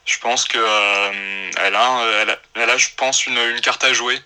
[0.05, 4.19] Je pense qu'elle euh, a, elle a, je pense, une, carte à jouer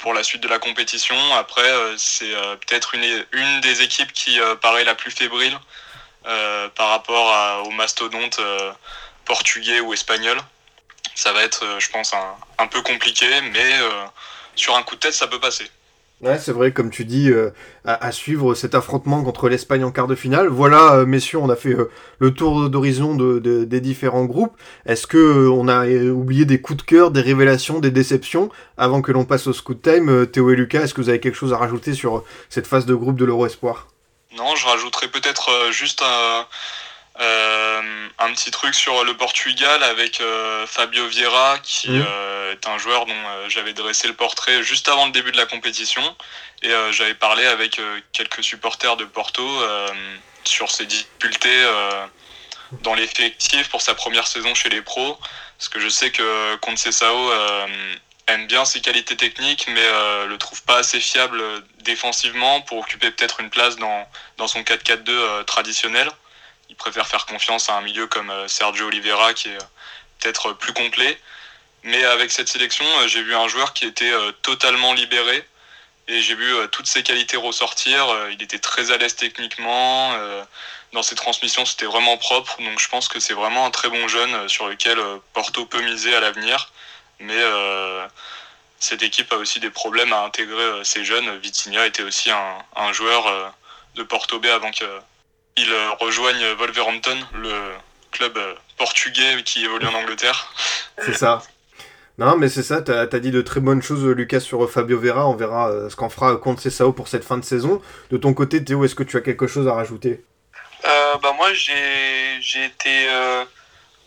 [0.00, 1.16] pour la suite de la compétition.
[1.34, 1.66] Après,
[1.96, 2.30] c'est
[2.60, 5.58] peut-être une, une des équipes qui paraît la plus fébrile
[6.22, 8.38] par rapport aux mastodontes
[9.24, 10.40] portugais ou espagnols.
[11.14, 13.72] Ça va être, je pense, un, un peu compliqué, mais
[14.56, 15.68] sur un coup de tête, ça peut passer.
[16.22, 17.50] Ouais, c'est vrai, comme tu dis, euh,
[17.84, 20.46] à, suivre cet affrontement contre l'Espagne en quart de finale.
[20.46, 24.56] Voilà, euh, messieurs, on a fait euh, le tour d'horizon de, des différents groupes.
[24.86, 29.10] Est-ce que on a oublié des coups de cœur, des révélations, des déceptions avant que
[29.10, 31.56] l'on passe au scoot time Théo et Lucas, est-ce que vous avez quelque chose à
[31.56, 33.88] rajouter sur cette phase de groupe de l'Euro Espoir?
[34.36, 36.46] Non, je rajouterais peut-être juste un
[37.20, 42.04] euh, un petit truc sur le Portugal avec euh, Fabio Vieira, qui mmh.
[42.06, 45.46] euh, est un joueur dont j'avais dressé le portrait juste avant le début de la
[45.46, 46.02] compétition.
[46.62, 47.80] Et j'avais parlé avec
[48.12, 49.44] quelques supporters de Porto
[50.44, 51.66] sur ses difficultés
[52.82, 55.18] dans l'effectif pour sa première saison chez les pros.
[55.58, 57.30] Parce que je sais que Conceição
[58.28, 59.88] aime bien ses qualités techniques, mais
[60.28, 61.42] le trouve pas assez fiable
[61.80, 66.12] défensivement pour occuper peut-être une place dans, dans son 4-4-2 traditionnel
[66.72, 69.66] il préfère faire confiance à un milieu comme euh, Sergio Oliveira qui est euh,
[70.18, 71.20] peut-être plus complet.
[71.82, 75.46] Mais avec cette sélection, euh, j'ai vu un joueur qui était totalement libéré
[76.08, 78.06] et j'ai vu toutes ses qualités ressortir.
[78.30, 80.14] Il était très à l'aise techniquement.
[80.92, 82.60] Dans ses transmissions, c'était vraiment propre.
[82.60, 84.98] Donc je pense que c'est vraiment un très bon jeune sur lequel
[85.32, 86.72] Porto peut miser à l'avenir.
[87.20, 87.40] Mais
[88.78, 91.38] cette équipe a aussi des problèmes à intégrer ces jeunes.
[91.38, 93.54] Vitinha était aussi un, joueur
[93.94, 94.70] de Porto B avant
[95.54, 97.72] qu'il rejoigne Wolverhampton, le
[98.10, 98.38] club
[98.78, 100.52] portugais qui évolue en Angleterre.
[101.04, 101.42] C'est ça.
[102.18, 105.26] Non, mais c'est ça, t'as as dit de très bonnes choses, Lucas, sur Fabio Vera.
[105.26, 107.80] On verra euh, ce qu'en fera contre Cessao pour cette fin de saison.
[108.10, 110.22] De ton côté, Théo, est-ce que tu as quelque chose à rajouter?
[110.84, 113.44] Euh, bah Moi, j'ai été euh,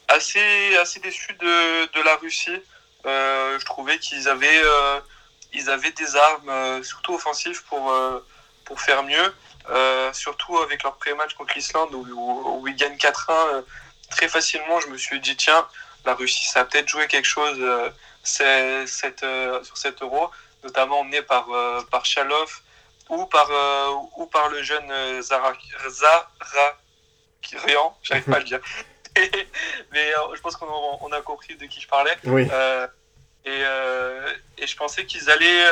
[0.07, 2.61] assez, assez déçu de, de la Russie.
[3.05, 4.61] je trouvais qu'ils avaient,
[5.53, 7.91] ils avaient des armes, surtout offensives, pour,
[8.65, 9.33] pour faire mieux.
[10.13, 13.63] Surtout avec leur pré-match contre l'Islande, où, où, où, ils gagnent 4-1
[14.11, 14.79] très facilement.
[14.79, 15.67] Je me suis dit, tiens
[16.05, 20.29] la Russie, ça a peut-être joué quelque chose euh, cette, euh, sur cet euro,
[20.63, 22.61] notamment emmené par, euh, par Chalov
[23.09, 23.49] ou par,
[24.17, 25.53] ou par le jeune Zara,
[25.89, 26.31] Zara
[28.01, 28.59] j'arrive pas à le dire.
[29.91, 32.17] mais je pense qu'on a compris de qui je parlais.
[33.45, 33.61] et,
[34.57, 35.67] et, je pensais qu'ils allaient,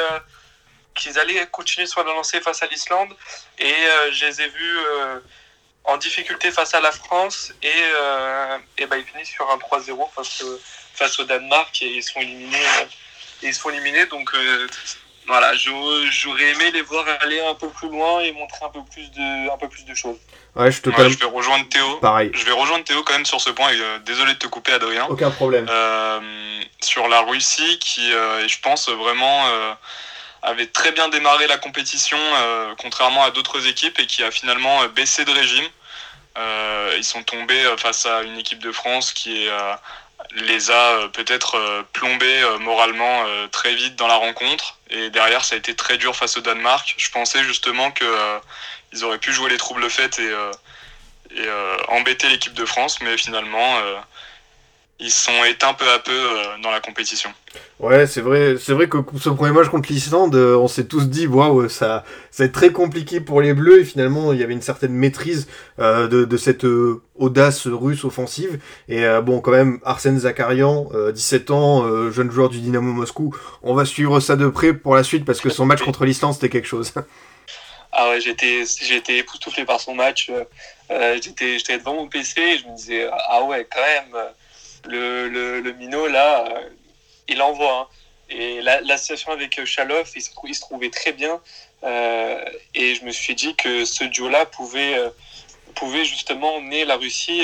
[0.96, 3.14] qu'ils allaient continuer sur la lancée face à l'Islande.
[3.60, 3.76] Et
[4.12, 4.80] je les ai vus
[5.86, 10.10] en difficulté face à la France et, euh, et bah, ils finissent sur un 3-0
[10.16, 10.44] face,
[10.94, 12.58] face au Danemark et ils sont éliminés.
[13.42, 14.68] Et ils sont éliminés donc euh,
[15.28, 19.10] voilà, j'aurais aimé les voir aller un peu plus loin et montrer un peu plus
[19.12, 20.18] de, un peu plus de choses.
[20.56, 21.98] Ouais, je, te je vais rejoindre Théo.
[22.00, 22.30] Pareil.
[22.34, 23.72] Je vais rejoindre Théo quand même sur ce point.
[23.72, 25.08] Et, euh, désolé de te couper, Adrien.
[25.10, 25.66] Aucun problème.
[26.82, 29.46] sur la Russie, qui, je pense, vraiment
[30.44, 34.84] avait très bien démarré la compétition, euh, contrairement à d'autres équipes, et qui a finalement
[34.84, 35.66] euh, baissé de régime.
[36.38, 39.48] Euh, ils sont tombés face à une équipe de France qui
[40.36, 44.80] les a peut-être plombés moralement très vite dans la rencontre.
[44.90, 46.96] Et derrière, ça a été très dur face au Danemark.
[46.98, 50.34] Je pensais justement qu'ils auraient pu jouer les troubles faites et,
[51.36, 51.48] et
[51.90, 53.80] embêter l'équipe de France, mais finalement,
[55.04, 57.30] ils sont éteints peu à peu euh, dans la compétition.
[57.80, 61.10] Ouais, c'est vrai, c'est vrai que ce premier match contre l'Islande, euh, on s'est tous
[61.10, 64.44] dit, waouh, ça, ça va être très compliqué pour les Bleus, et finalement, il y
[64.44, 65.48] avait une certaine maîtrise
[65.80, 66.66] euh, de, de, cette
[67.16, 68.60] audace russe offensive.
[68.88, 73.86] Et bon, quand même, Arsène Zakarian, 17 ans, jeune joueur du Dynamo Moscou, on va
[73.86, 76.68] suivre ça de près pour la suite, parce que son match contre l'Islande, c'était quelque
[76.68, 76.94] chose.
[77.96, 80.32] Ah ouais, j'étais, j'étais époustouflé par son match.
[81.22, 84.24] j'étais, j'étais devant mon PC et je me disais, ah ouais, quand même
[84.86, 86.70] le, le, le minot, là, euh,
[87.28, 87.80] il envoie.
[87.80, 87.88] Hein.
[88.30, 88.96] Et la, la,
[89.28, 91.42] avec Chaloff, il se, il trouvait très bien.
[91.84, 95.10] Euh, et je me suis dit que ce duo-là pouvait, euh,
[95.76, 97.44] pouvait justement emmener la Russie,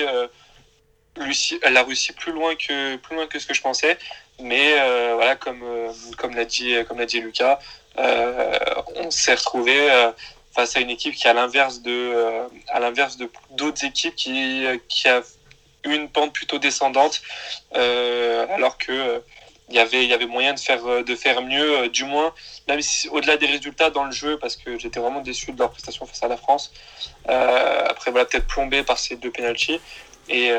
[1.70, 3.98] la Russie plus loin que, plus loin que ce que je pensais.
[4.40, 4.74] Mais
[5.16, 5.64] voilà, comme,
[6.18, 6.74] comme l'a dit,
[7.08, 7.60] dit Lucas,
[7.98, 9.90] on s'est retrouvé
[10.56, 15.10] face à une équipe qui, à l'inverse de, à l'inverse de d'autres équipes qui, qui
[15.10, 15.22] a
[15.86, 17.22] une pente plutôt descendante,
[17.76, 19.20] euh, alors que euh,
[19.70, 22.34] il y avait y avait moyen de faire de faire mieux euh, du moins
[22.68, 25.70] même si au-delà des résultats dans le jeu parce que j'étais vraiment déçu de leur
[25.70, 26.72] prestation face à la France.
[27.28, 29.80] Après voilà peut-être plombé par ces deux penalties
[30.28, 30.52] et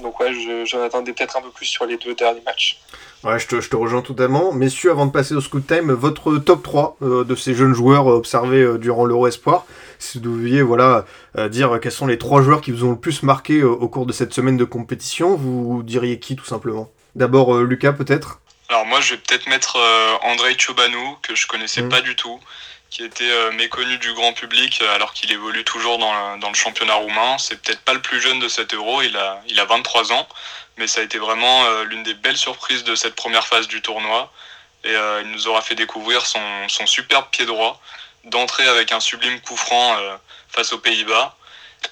[0.00, 0.32] donc ouais
[0.64, 2.80] j'en attendais peut-être un peu plus sur les deux derniers matchs.
[3.24, 4.52] Ouais, je te, je te, rejoins totalement.
[4.52, 8.78] Messieurs, avant de passer au Scoot Time, votre top 3 de ces jeunes joueurs observés
[8.78, 9.66] durant l'Euro Espoir
[9.98, 11.04] si vous deviez voilà,
[11.36, 13.88] euh, dire quels sont les trois joueurs qui vous ont le plus marqué euh, au
[13.88, 16.90] cours de cette semaine de compétition, vous diriez qui tout simplement?
[17.14, 18.40] D'abord euh, Lucas peut-être?
[18.68, 19.78] Alors moi je vais peut-être mettre
[20.22, 21.88] Andrei Chobanou, que je connaissais mmh.
[21.88, 22.38] pas du tout,
[22.90, 26.94] qui était méconnu du grand public alors qu'il évolue toujours dans le, dans le championnat
[26.94, 27.38] roumain.
[27.38, 30.28] C'est peut-être pas le plus jeune de cet euro, il a, il a 23 ans,
[30.76, 34.30] mais ça a été vraiment l'une des belles surprises de cette première phase du tournoi.
[34.84, 37.80] Et il nous aura fait découvrir son, son superbe pied droit
[38.28, 40.16] d'entrer avec un sublime coup franc euh,
[40.48, 41.34] face aux Pays-Bas.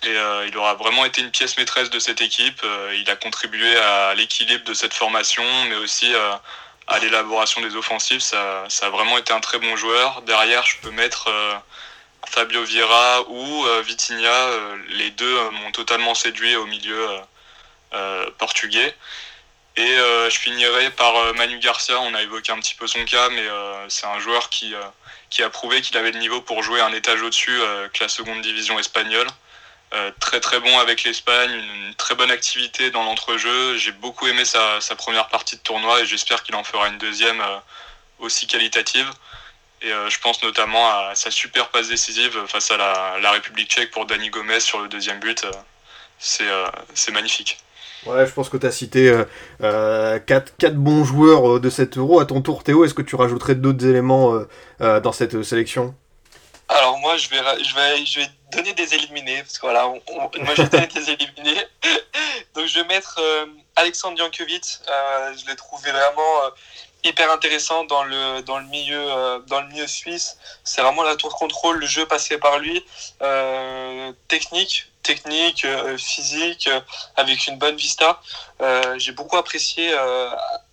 [0.02, 2.60] Et euh, il aura vraiment été une pièce maîtresse de cette équipe.
[2.64, 6.12] Euh, il a contribué à l'équilibre de cette formation, mais aussi
[6.88, 8.20] à l'élaboration des offensives.
[8.20, 10.22] Ça, ça, a vraiment été un très bon joueur.
[10.22, 11.28] Derrière, je peux mettre
[12.26, 14.50] Fabio Vieira ou Vitinha.
[14.88, 17.08] les deux m'ont totalement séduit au milieu
[18.38, 18.94] portugais.
[19.76, 22.00] Et je finirai par Manu Garcia.
[22.00, 23.46] On a évoqué un petit peu son cas, mais
[23.88, 24.74] c'est un joueur qui
[25.36, 28.08] qui a prouvé qu'il avait le niveau pour jouer un étage au-dessus euh, que la
[28.08, 29.26] seconde division espagnole.
[29.94, 33.76] Euh, très très bon avec l'Espagne, une, très bonne activité dans l'entrejeu.
[33.76, 37.38] J'ai beaucoup aimé sa, première partie de tournoi et j'espère qu'il en fera une deuxième
[37.42, 37.58] euh,
[38.18, 39.10] aussi qualitative.
[39.82, 44.06] Et je pense notamment à sa super passe décisive face à la, République tchèque pour
[44.06, 45.44] Dani Gomez sur le deuxième but.
[46.18, 47.58] c'est magnifique.
[48.06, 49.10] Ouais, je pense que tu as cité
[49.58, 50.18] 4 euh,
[50.62, 52.20] euh, bons joueurs euh, de cet euro.
[52.20, 54.34] À ton tour, Théo, est-ce que tu rajouterais d'autres éléments
[54.80, 55.94] dans cette sélection
[56.68, 60.54] Alors moi, je vais, je, vais, je vais donner des éliminés, parce que voilà, moi
[60.56, 61.64] j'ai donné des éliminés.
[62.54, 63.20] Donc je vais mettre
[63.76, 64.80] Alexandre Jankovic.
[65.38, 66.50] je l'ai trouvé vraiment
[67.04, 70.38] hyper intéressant dans le, dans le, milieu, dans le milieu suisse.
[70.64, 72.84] C'est vraiment la tour contrôle, le jeu passé par lui,
[74.28, 75.66] technique, technique,
[75.98, 76.68] physique,
[77.16, 78.20] avec une bonne vista.
[78.96, 79.90] j'ai beaucoup apprécié,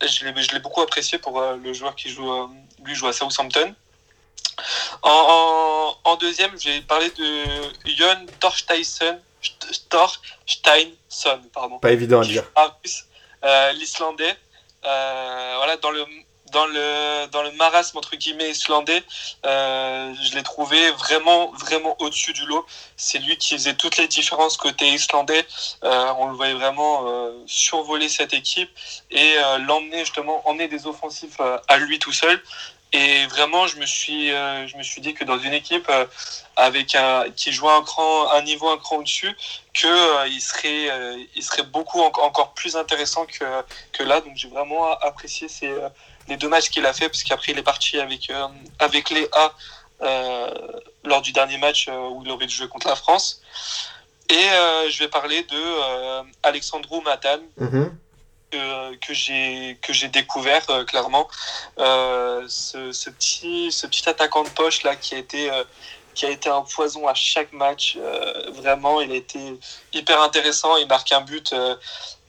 [0.01, 2.49] je l'ai beaucoup apprécié pour le joueur qui joue,
[2.83, 3.75] lui joue à Southampton.
[5.01, 7.43] En, en, deuxième, je vais parler de
[7.85, 9.19] Jon Torsteinsson,
[9.89, 11.79] Torsteinsson, pardon.
[11.79, 12.43] Pas évident à dire.
[13.43, 14.35] Euh, L'Islandais.
[14.85, 16.05] Euh, voilà, dans le
[16.51, 19.01] dans le dans le marasme entre guillemets islandais,
[19.45, 22.65] euh, je l'ai trouvé vraiment vraiment au-dessus du lot.
[22.95, 25.45] C'est lui qui faisait toutes les différences côté islandais.
[25.81, 27.05] on le voyait vraiment
[27.47, 28.69] survoler cette équipe
[29.09, 29.35] et
[29.67, 32.41] l'emmener justement emmener des offensifs à lui tout seul.
[32.95, 36.05] Et vraiment, je me suis, euh, je me suis dit que dans une équipe euh,
[36.55, 39.35] avec un, qui joue un cran, un niveau un cran au-dessus,
[39.73, 40.89] que euh, il serait,
[41.35, 43.45] il serait beaucoup encore plus intéressant que,
[43.93, 44.21] que là.
[44.21, 45.73] Donc j'ai vraiment apprécié ces,
[46.27, 48.31] les deux matchs qu'il a fait, parce qu'après il est parti avec,
[48.77, 49.51] avec les A
[51.03, 53.41] lors du dernier match où il aurait dû jouer contre la France.
[54.29, 54.47] Et
[54.89, 57.39] je vais parler de Alexandru Matan.
[57.59, 57.89] Mm-hmm
[59.01, 61.27] que, j'ai que j'ai découvert euh, clairement.
[61.79, 65.63] Euh, ce, petit ce petit attaquant de poche là qui a été euh,
[66.13, 67.97] qui a été un poison à chaque match
[68.53, 69.39] vraiment il a été
[69.93, 70.77] hyper intéressant.
[70.77, 71.55] Il marque un but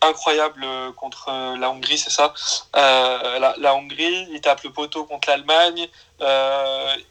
[0.01, 0.67] incroyable
[0.97, 2.33] contre la Hongrie c'est ça?
[2.73, 5.87] La, Hongrie il tape le poteau contre l'Allemagne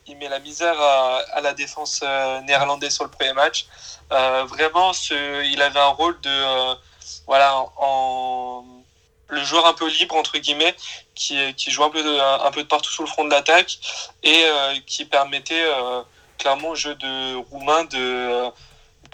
[0.08, 2.02] il met la misère à, la défense
[2.48, 3.68] néerlandaise sur le premier match.
[4.10, 6.76] Vraiment il avait un rôle de
[7.28, 8.83] voilà en
[9.34, 10.76] le joueur un peu libre, entre guillemets,
[11.16, 13.80] qui, qui joue un peu, de, un peu de partout sur le front de l'attaque
[14.24, 16.02] et euh, qui permettait euh,
[16.38, 18.50] clairement au jeu de Roumain de euh,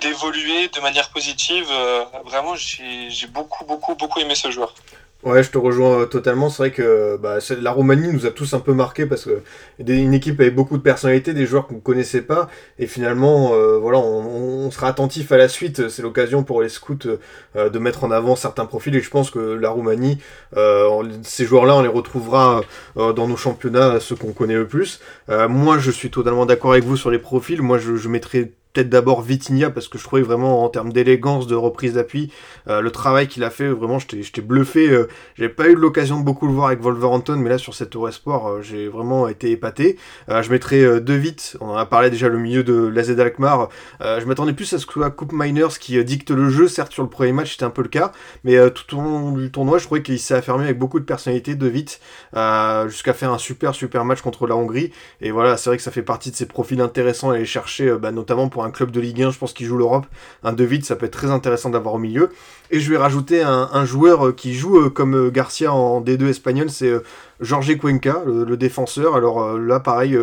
[0.02, 1.68] d'évoluer de manière positive.
[2.24, 4.74] vraiment, j'ai beaucoup, beaucoup, beaucoup aimé ce joueur.
[5.24, 6.50] Ouais, je te rejoins euh, totalement.
[6.50, 9.42] C'est vrai que bah, la Roumanie nous a tous un peu marqué parce que
[9.80, 13.98] une équipe avec beaucoup de personnalités, des joueurs qu'on connaissait pas, et finalement, euh, voilà,
[14.00, 15.90] on, sera attentif à la suite.
[15.90, 16.98] C'est l'occasion pour les scouts
[17.58, 20.20] euh, de mettre en avant certains profils, et je pense que la Roumanie,
[21.24, 22.62] ces joueurs-là, on les retrouvera
[22.96, 25.02] dans nos championnats, ceux qu'on connaît le plus.
[25.28, 27.62] moi, je suis totalement d'accord avec vous sur les profils.
[27.62, 31.48] Moi, je, je mettrai peut-être d'abord Vitinha parce que je trouvais vraiment en termes d'élégance,
[31.48, 32.32] de reprise d'appui,
[32.68, 34.90] euh, le travail qu'il a fait, vraiment j'étais bluffé.
[34.90, 35.08] Euh,
[35.38, 38.48] j'ai pas eu l'occasion de beaucoup le voir avec Wolverhampton, mais là sur cette Eurosport,
[38.48, 39.98] euh, j'ai vraiment été épaté.
[40.28, 43.70] je mettrais De Vite, on en a parlé déjà le milieu de l'AZ Alkmaar.
[44.02, 47.04] je m'attendais plus à ce que soit Coupe Miners qui dicte le jeu, certes sur
[47.04, 48.12] le premier match c'était un peu le cas,
[48.44, 51.56] mais tout au long du tournoi je trouvais qu'il s'est affirmé avec beaucoup de personnalité,
[51.56, 51.72] De
[52.88, 54.92] jusqu'à faire un super super match contre la Hongrie.
[55.22, 57.92] Et voilà, c'est vrai que ça fait partie de ces profils intéressants à aller chercher,
[58.00, 60.06] bah, notamment pour un club de Ligue 1, je pense qu'il joue l'Europe.
[60.44, 62.32] Un De ça peut être très intéressant d'avoir au milieu.
[62.72, 66.28] Et je vais rajouter un, joueur euh, qui joue euh, comme euh, Garcia en D2
[66.28, 66.94] espagnol, c'est
[67.40, 69.16] Jorge Cuenca, le, défenseur.
[69.16, 70.18] Alors là, pareil,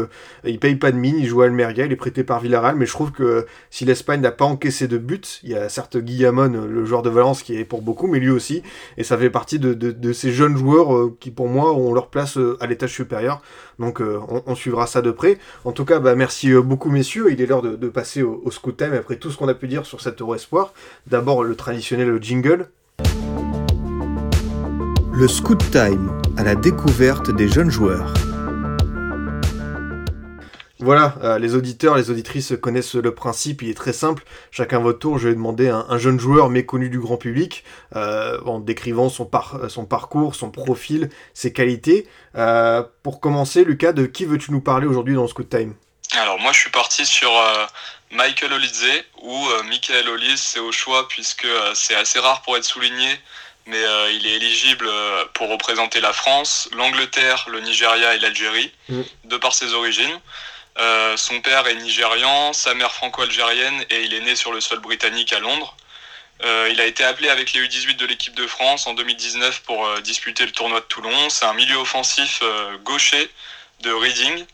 [0.44, 2.84] il paye pas de mine, il joue à Almeria, il est prêté par Villarreal, mais
[2.84, 6.66] je trouve que si l'Espagne n'a pas encaissé de but, il y a certes Guillamon,
[6.68, 8.62] le joueur de Valence, qui est pour beaucoup, mais lui aussi,
[8.99, 12.66] et ça fait partie de, ces jeunes joueurs qui, pour moi, ont leur place à
[12.66, 13.40] l'étage supérieur.
[13.78, 14.03] Donc
[14.47, 15.38] on, suivra ça de près.
[15.64, 17.32] En tout cas, bah, merci beaucoup, messieurs.
[17.32, 19.68] Il est l'heure de, passer au, au scout time après tout ce qu'on a pu
[19.68, 20.74] dire sur cet Euro Espoir.
[21.07, 22.36] D'abord, le traditionnel jingle
[25.12, 28.12] le Scoot Time à la découverte des jeunes joueurs.
[30.78, 34.24] Voilà, euh, les auditeurs, les auditrices connaissent le principe, il est très simple.
[34.51, 37.64] Chacun votre tour, je vais demander un, un jeune joueur méconnu du grand public,
[37.95, 39.28] euh, en décrivant son,
[39.68, 42.07] son, parcours, son profil, ses qualités.
[42.37, 45.74] Euh, pour commencer, Lucas, de qui veux-tu nous parler aujourd'hui dans le Scoot Time?
[46.12, 47.30] Alors moi je suis parti sur
[48.11, 52.57] Michael Olidze ou euh, Michael Olise, c'est au choix puisque euh, c'est assez rare pour
[52.57, 53.20] être souligné,
[53.66, 54.88] mais euh, il est éligible
[55.34, 59.02] pour représenter la France, l'Angleterre, le Nigeria et l'Algérie, mm.
[59.24, 60.20] de par ses origines.
[61.16, 65.32] son père est nigérian, sa mère franco-algérienne et il est né sur le sol britannique
[65.32, 65.76] à Londres.
[66.70, 70.44] il a été appelé avec les U18 de l'équipe de France en 2019 pour disputer
[70.44, 71.30] le tournoi de Toulon.
[71.30, 72.42] C'est un milieu offensif
[72.84, 73.30] gaucher
[73.80, 74.44] de Reading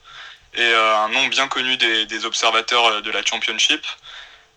[0.55, 3.85] et euh, un nom bien connu des, observateurs euh, de la Championship.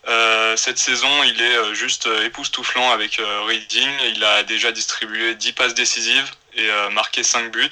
[0.08, 3.90] Euh, cette saison, il est juste époustouflant avec Reading.
[4.14, 7.70] Il a déjà distribué 10 passes décisives et marqué 5 buts.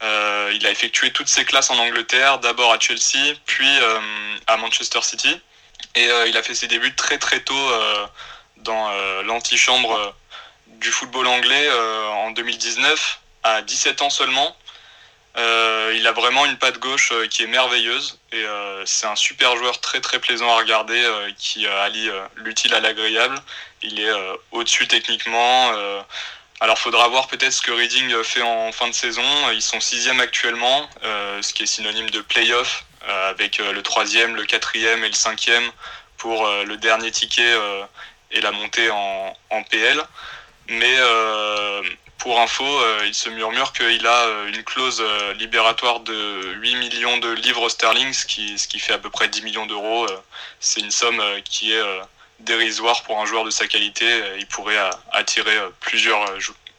[0.00, 3.68] il a effectué toutes ses classes en Angleterre, d'abord à Chelsea, puis
[4.46, 5.40] à Manchester City.
[5.96, 7.72] Et il a fait ses débuts très très tôt
[8.58, 8.88] dans
[9.24, 10.14] l'antichambre
[10.68, 11.68] du football anglais
[12.12, 14.56] en 2019, à 17 ans seulement.
[15.38, 19.16] Euh, il a vraiment une patte gauche euh, qui est merveilleuse et euh, c'est un
[19.16, 21.02] super joueur très très plaisant à regarder
[21.36, 23.38] qui allie l'utile à l'agréable.
[23.82, 24.12] Il est
[24.52, 25.70] au-dessus techniquement,
[26.60, 29.22] Alors faudra voir peut-être ce que Reading fait en fin de saison.
[29.52, 35.04] Ils sont sixième actuellement, ce qui est synonyme de play-off, avec le troisième, le quatrième
[35.04, 35.70] et le cinquième
[36.16, 37.54] pour le dernier ticket
[38.30, 40.02] et la montée en, en PL.
[40.68, 40.96] Mais
[42.18, 46.76] pour info, euh, il se murmure qu'il a euh, une clause euh, libératoire de 8
[46.76, 50.06] millions de livres sterling, ce qui, ce qui fait à peu près 10 millions d'euros.
[50.60, 51.82] C'est une somme qui est
[52.40, 54.04] dérisoire pour un joueur de sa qualité.
[54.38, 54.78] Il pourrait
[55.12, 56.24] attirer plusieurs,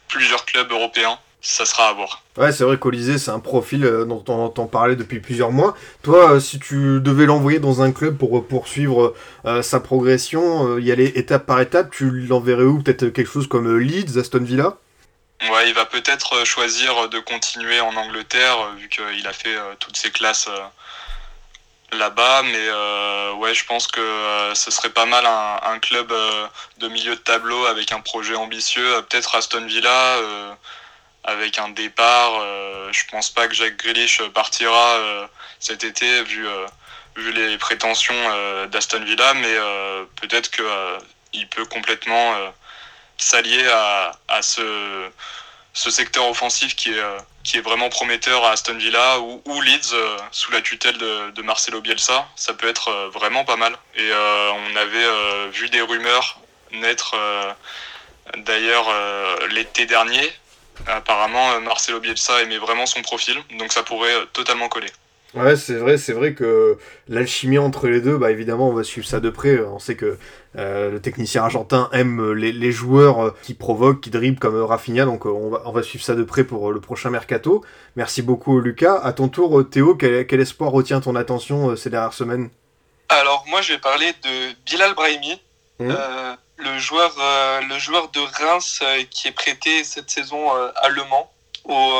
[0.08, 1.18] plusieurs clubs européens.
[1.40, 2.22] Ça sera à voir.
[2.36, 5.76] Ouais, c'est vrai qu'Olysée, c'est un profil dont on entend parler depuis plusieurs mois.
[6.02, 9.14] Toi, si tu devais l'envoyer dans un club pour poursuivre
[9.62, 12.82] sa progression, y aller étape par étape, tu l'enverrais où?
[12.82, 14.78] Peut-être quelque chose comme Leeds, Aston Villa?
[15.42, 19.54] Ouais, il va peut-être euh, choisir de continuer en Angleterre, euh, vu qu'il a fait
[19.54, 20.48] euh, toutes ses classes
[21.92, 22.42] là-bas.
[22.42, 22.70] Mais
[23.38, 26.12] ouais, je pense que ce serait pas mal un, club
[26.78, 29.02] de milieu de tableau avec un projet ambitieux.
[29.08, 30.18] Peut-être Aston Villa
[31.24, 32.32] avec un départ.
[32.92, 34.98] je pense pas que Jack Grealish partira
[35.60, 36.46] cet été vu,
[37.16, 39.56] vu les prétentions d'Aston Villa, mais
[40.20, 42.34] peut-être qu'il peut complètement
[43.18, 45.08] s'allier à, à ce,
[45.72, 49.60] ce, secteur offensif qui est, euh, qui est vraiment prometteur à Aston Villa ou, ou
[49.60, 52.26] Leeds euh, sous la tutelle de, de, Marcelo Bielsa.
[52.36, 53.74] Ça peut être euh, vraiment pas mal.
[53.96, 56.40] Et on avait vu des rumeurs
[56.72, 57.16] naître
[58.46, 58.86] d'ailleurs
[59.50, 60.30] l'été dernier.
[60.86, 64.90] Apparemment, Marcelo Bielsa aimait vraiment son profil, donc ça pourrait totalement coller.
[65.34, 69.06] Ouais, c'est vrai, c'est vrai que l'alchimie entre les deux, bah évidemment, on va suivre
[69.06, 69.60] ça de près.
[69.60, 70.18] On sait que
[70.56, 75.26] euh, le technicien argentin aime les, joueurs euh, qui provoquent, qui dribblent comme Rafinha, donc
[75.26, 77.64] euh, on va, on va suivre ça de près pour le prochain mercato.
[77.96, 78.98] Merci beaucoup, Lucas.
[79.02, 82.50] À ton tour, Théo, quel, quel espoir retient ton attention ces dernières semaines?
[83.08, 85.40] Alors, moi, je vais parler de Bilal Brahimi.
[85.80, 85.94] Mmh.
[86.56, 87.14] le joueur,
[87.70, 91.30] le joueur de Reims qui est prêté cette saison à Le Mans
[91.64, 91.92] au,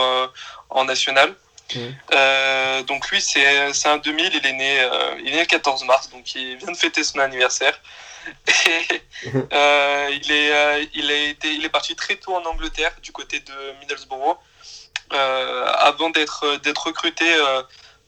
[0.70, 1.32] en national.
[2.12, 5.84] Euh, donc lui, c'est un 2000, il est, né, euh, il est né le 14
[5.84, 7.78] mars, donc il vient de fêter son anniversaire.
[9.52, 10.30] Euh, il,
[11.10, 14.36] est, été, il est parti très tôt en Angleterre, du côté de Middlesbrough,
[15.10, 17.24] avant d'être recruté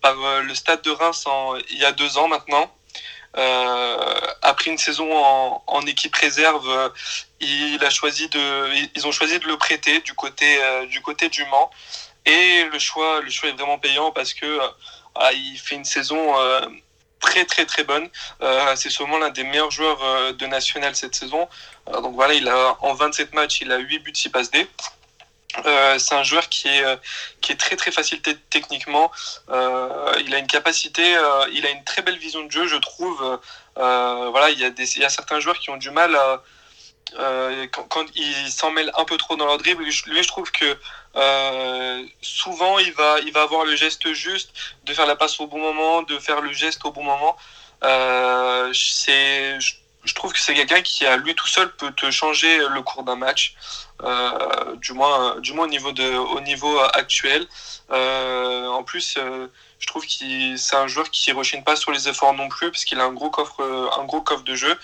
[0.00, 1.24] par le stade de Reims
[1.70, 2.72] il y a deux ans maintenant.
[4.42, 5.10] après une saison
[5.66, 6.92] en, équipe réserve,
[7.40, 8.28] ils ont choisi
[9.40, 10.60] de le prêter du côté,
[11.28, 11.72] du Mans.
[12.26, 16.60] Et le choix, est vraiment payant parce que euh, il fait une saison euh,
[17.20, 18.08] très très très bonne.
[18.42, 21.48] Euh, c'est sûrement l'un des meilleurs joueurs de national cette saison.
[21.92, 24.66] donc voilà, il a en 27 matchs, il a 8 buts, 6 passes D.
[25.98, 26.84] c'est un joueur qui est,
[27.40, 29.10] qui est très très facile techniquement.
[29.48, 31.02] il a une capacité,
[31.52, 33.38] il a une très belle vision de jeu, je trouve.
[33.76, 36.42] voilà, il y, a des, il y a certains joueurs qui ont du mal à,
[37.18, 40.76] euh, quand, il s'en mêle un peu trop dans leur dribble, lui, je trouve que
[41.16, 44.52] euh, souvent il va, il va avoir le geste juste,
[44.84, 47.36] de faire la passe au bon moment, de faire le geste au bon moment.
[47.82, 52.58] Euh, c'est, je, trouve que c'est quelqu'un qui, à lui tout seul, peut te changer
[52.68, 53.54] le cours d'un match,
[54.76, 57.46] du, moins, du moins au niveau, de, au niveau actuel.
[57.90, 59.18] en plus,
[59.80, 62.84] je trouve que c'est un joueur qui rechigne pas sur les efforts non plus, parce
[62.84, 63.62] qu'il a un gros coffre,
[63.98, 64.74] un gros coffre de jeu.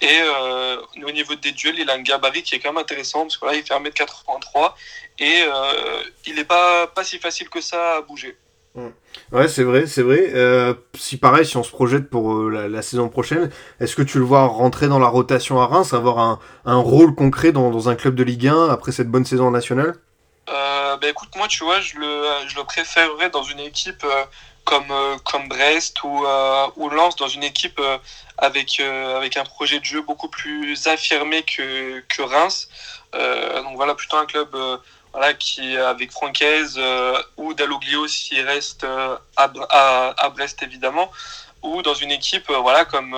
[0.00, 3.22] Et euh, au niveau des duels, il a un gabarit qui est quand même intéressant,
[3.22, 4.72] parce que là, il fait 1m83
[5.18, 8.36] et euh, il n'est pas, pas si facile que ça à bouger.
[8.76, 8.88] Mm.
[9.32, 10.30] Ouais, c'est vrai, c'est vrai.
[10.34, 13.50] Euh, si pareil, si on se projette pour la, saison prochaine,
[13.80, 17.16] est-ce que tu le vois rentrer dans la rotation à Reims, avoir un, un rôle
[17.16, 19.94] concret dans, un club de Ligue 1 après cette bonne saison nationale?
[20.48, 24.24] Euh, bah écoute, moi, tu vois, je le, je le préférerais dans une équipe euh,
[24.64, 26.26] comme, euh, comme Brest ou,
[26.76, 27.80] ou Lens, dans une équipe
[28.38, 32.68] avec, avec un projet de jeu beaucoup plus affirmé que, que Reims.
[33.12, 34.56] donc voilà, plutôt un club
[35.12, 36.80] voilà, qui, avec Francaise
[37.36, 41.10] ou Dalloglio s'il reste à, à, à, Brest évidemment,
[41.62, 43.16] ou dans une équipe voilà, comme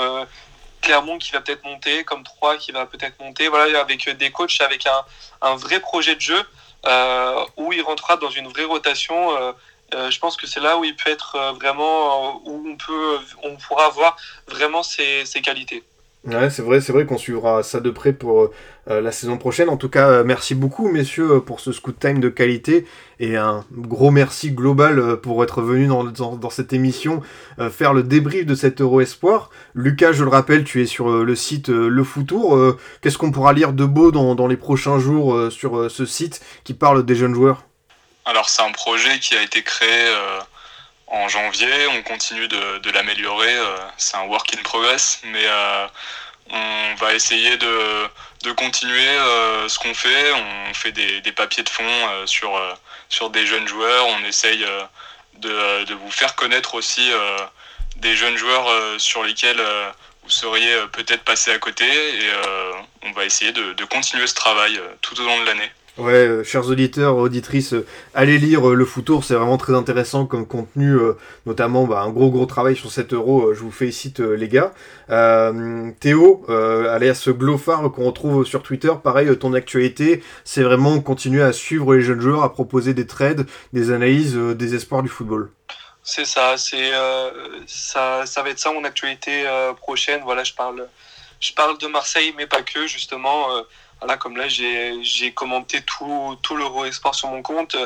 [0.82, 4.60] Clermont qui va peut-être monter, comme Troyes qui va peut-être monter, voilà, avec des coachs
[4.60, 5.04] avec un,
[5.42, 6.44] un vrai projet de jeu.
[6.84, 9.36] Euh, où il rentrera dans une vraie rotation.
[9.36, 9.52] Euh,
[9.94, 13.56] euh, je pense que c'est là où il peut être vraiment, où on, peut, on
[13.56, 14.16] pourra voir
[14.48, 15.82] vraiment ses, ses qualités.
[16.28, 18.50] C'est vrai, c'est vrai qu'on suivra ça de près pour
[18.88, 19.68] la saison prochaine.
[19.68, 22.84] En tout cas, merci beaucoup, messieurs, pour ce scoot time de qualité
[23.20, 27.22] et un gros merci global pour être venu dans, cette émission
[27.70, 29.50] faire le débrief de cet Euro Espoir.
[29.74, 32.76] Lucas, je le rappelle, tu es sur le site Le Foutour.
[33.02, 37.04] Qu'est-ce qu'on pourra lire de beau dans les prochains jours sur ce site qui parle
[37.04, 37.66] des jeunes joueurs?
[38.24, 40.12] Alors, c'est un projet qui a été créé
[41.06, 41.86] en janvier.
[41.88, 43.54] On continue de, de l'améliorer.
[43.96, 45.46] c'est un work in progress, mais
[46.50, 48.08] on va essayer de,
[48.44, 49.06] de continuer
[49.68, 50.32] ce qu'on fait.
[50.32, 52.60] On fait des, des, papiers de fond sur,
[53.08, 54.06] sur des jeunes joueurs.
[54.06, 54.64] On essaye
[55.38, 57.10] de, de vous faire connaître aussi
[57.96, 58.68] des jeunes joueurs
[59.00, 59.62] sur lesquels
[60.22, 61.86] vous seriez peut-être passé à côté.
[61.86, 62.30] Et
[63.02, 65.70] on va essayer de, de continuer ce travail tout au long de l'année.
[65.98, 70.26] Ouais, euh, chers auditeurs, auditrices, euh, allez lire euh, le Foutour, c'est vraiment très intéressant
[70.26, 70.94] comme contenu,
[71.46, 74.74] notamment bah, un gros gros travail sur 7 euros, je vous félicite les gars.
[76.00, 81.94] Théo, alias Glofar, qu'on retrouve sur Twitter, pareil, ton actualité, c'est vraiment continuer à suivre
[81.94, 85.50] les jeunes joueurs, à proposer des trades, des analyses, des espoirs du football.
[86.02, 86.90] C'est ça, c'est
[87.66, 89.44] ça, ça va être ça mon actualité
[89.78, 90.20] prochaine.
[90.24, 90.86] Voilà, je parle,
[91.40, 93.48] je parle de Marseille, mais pas que, justement
[94.00, 97.76] voilà, comme là, j'ai commenté tout, tout l'Euro Esport sur mon compte.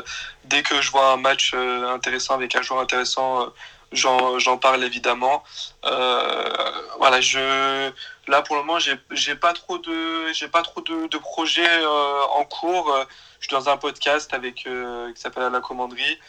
[0.45, 3.49] Dès que je vois un match euh, intéressant avec un joueur intéressant, euh,
[3.93, 5.43] j'en parle évidemment.
[5.85, 6.49] Euh,
[6.97, 7.91] voilà, je,
[8.27, 12.93] là pour le moment, j'ai pas trop de, pas trop de, de projets en cours.
[13.39, 16.19] Je suis dans un podcast avec qui s'appelle la commanderie.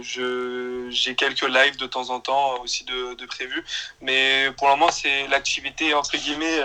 [0.00, 3.64] j'ai quelques lives de temps en temps aussi de, de prévus,
[4.00, 6.60] mais pour le moment, c'est l'activité entre guillemets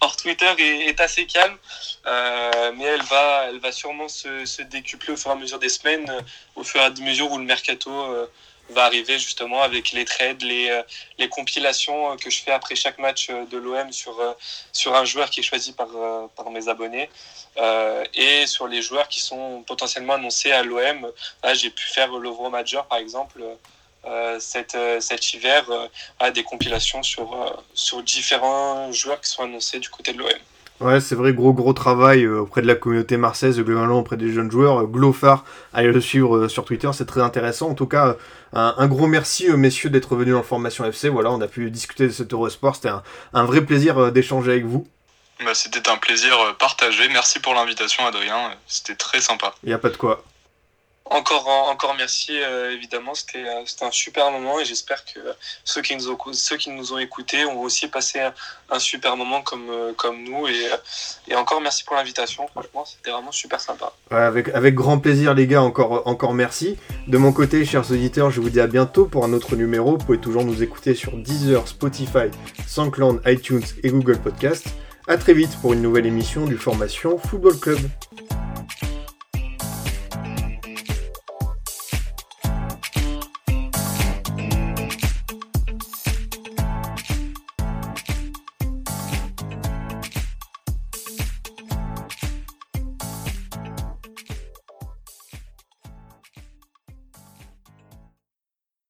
[0.00, 1.56] hors Twitter est, assez calme,
[2.06, 5.58] euh, mais elle va, elle va sûrement se, se, décupler au fur et à mesure
[5.58, 6.20] des semaines, euh,
[6.56, 8.26] au fur et à mesure où le mercato euh,
[8.70, 10.82] va arriver justement avec les trades, les,
[11.18, 14.22] les compilations que je fais après chaque match de l'OM sur,
[14.72, 15.88] sur un joueur qui est choisi par,
[16.36, 17.08] par mes abonnés
[18.12, 21.10] et sur les joueurs qui sont potentiellement annoncés à l'OM.
[21.42, 23.42] Là, j'ai pu faire l'Euro Major par exemple.
[24.10, 25.64] Euh, cet, euh, cet, hiver
[26.18, 27.36] à euh, des compilations sur,
[27.74, 30.28] sur différents joueurs qui sont annoncés du côté de l'OM.
[30.80, 34.50] Ouais, c'est vrai, gros gros travail auprès de la communauté marseillaise, globalement auprès des jeunes
[34.50, 34.86] joueurs.
[34.86, 37.70] Glofar, allez le suivre sur Twitter, c'est très intéressant.
[37.70, 38.16] En tout cas,
[38.52, 41.08] un, gros merci messieurs d'être venus dans Formation FC.
[41.08, 43.02] Voilà, on a pu discuter de cet Eurosport, c'était un,
[43.34, 44.86] un, vrai plaisir d'échanger avec vous.
[45.44, 47.08] Bah, c'était un plaisir partagé.
[47.08, 48.52] Merci pour l'invitation, Adrien.
[48.68, 49.52] C'était très sympa.
[49.64, 50.24] Il n'y a pas de quoi.
[51.10, 53.14] Encore, encore merci, euh, évidemment.
[53.14, 55.20] C'était, euh, c'était un super moment et j'espère que
[55.64, 58.20] ceux qui nous ont, ceux qui nous ont écoutés ont aussi passé
[58.70, 60.46] un, super moment comme, euh, comme nous.
[60.48, 60.68] Et,
[61.28, 62.46] et encore merci pour l'invitation.
[62.48, 63.92] Franchement, c'était vraiment super sympa.
[64.10, 65.62] avec, avec grand plaisir, les gars.
[65.62, 66.76] Encore, encore merci.
[67.06, 69.92] De mon côté, chers auditeurs, je vous dis à bientôt pour un autre numéro.
[69.92, 72.30] Vous pouvez toujours nous écouter sur Deezer, Spotify,
[72.66, 74.66] SoundCloud, iTunes et Google Podcast.
[75.06, 77.78] À très vite pour une nouvelle émission du Formation Football Club.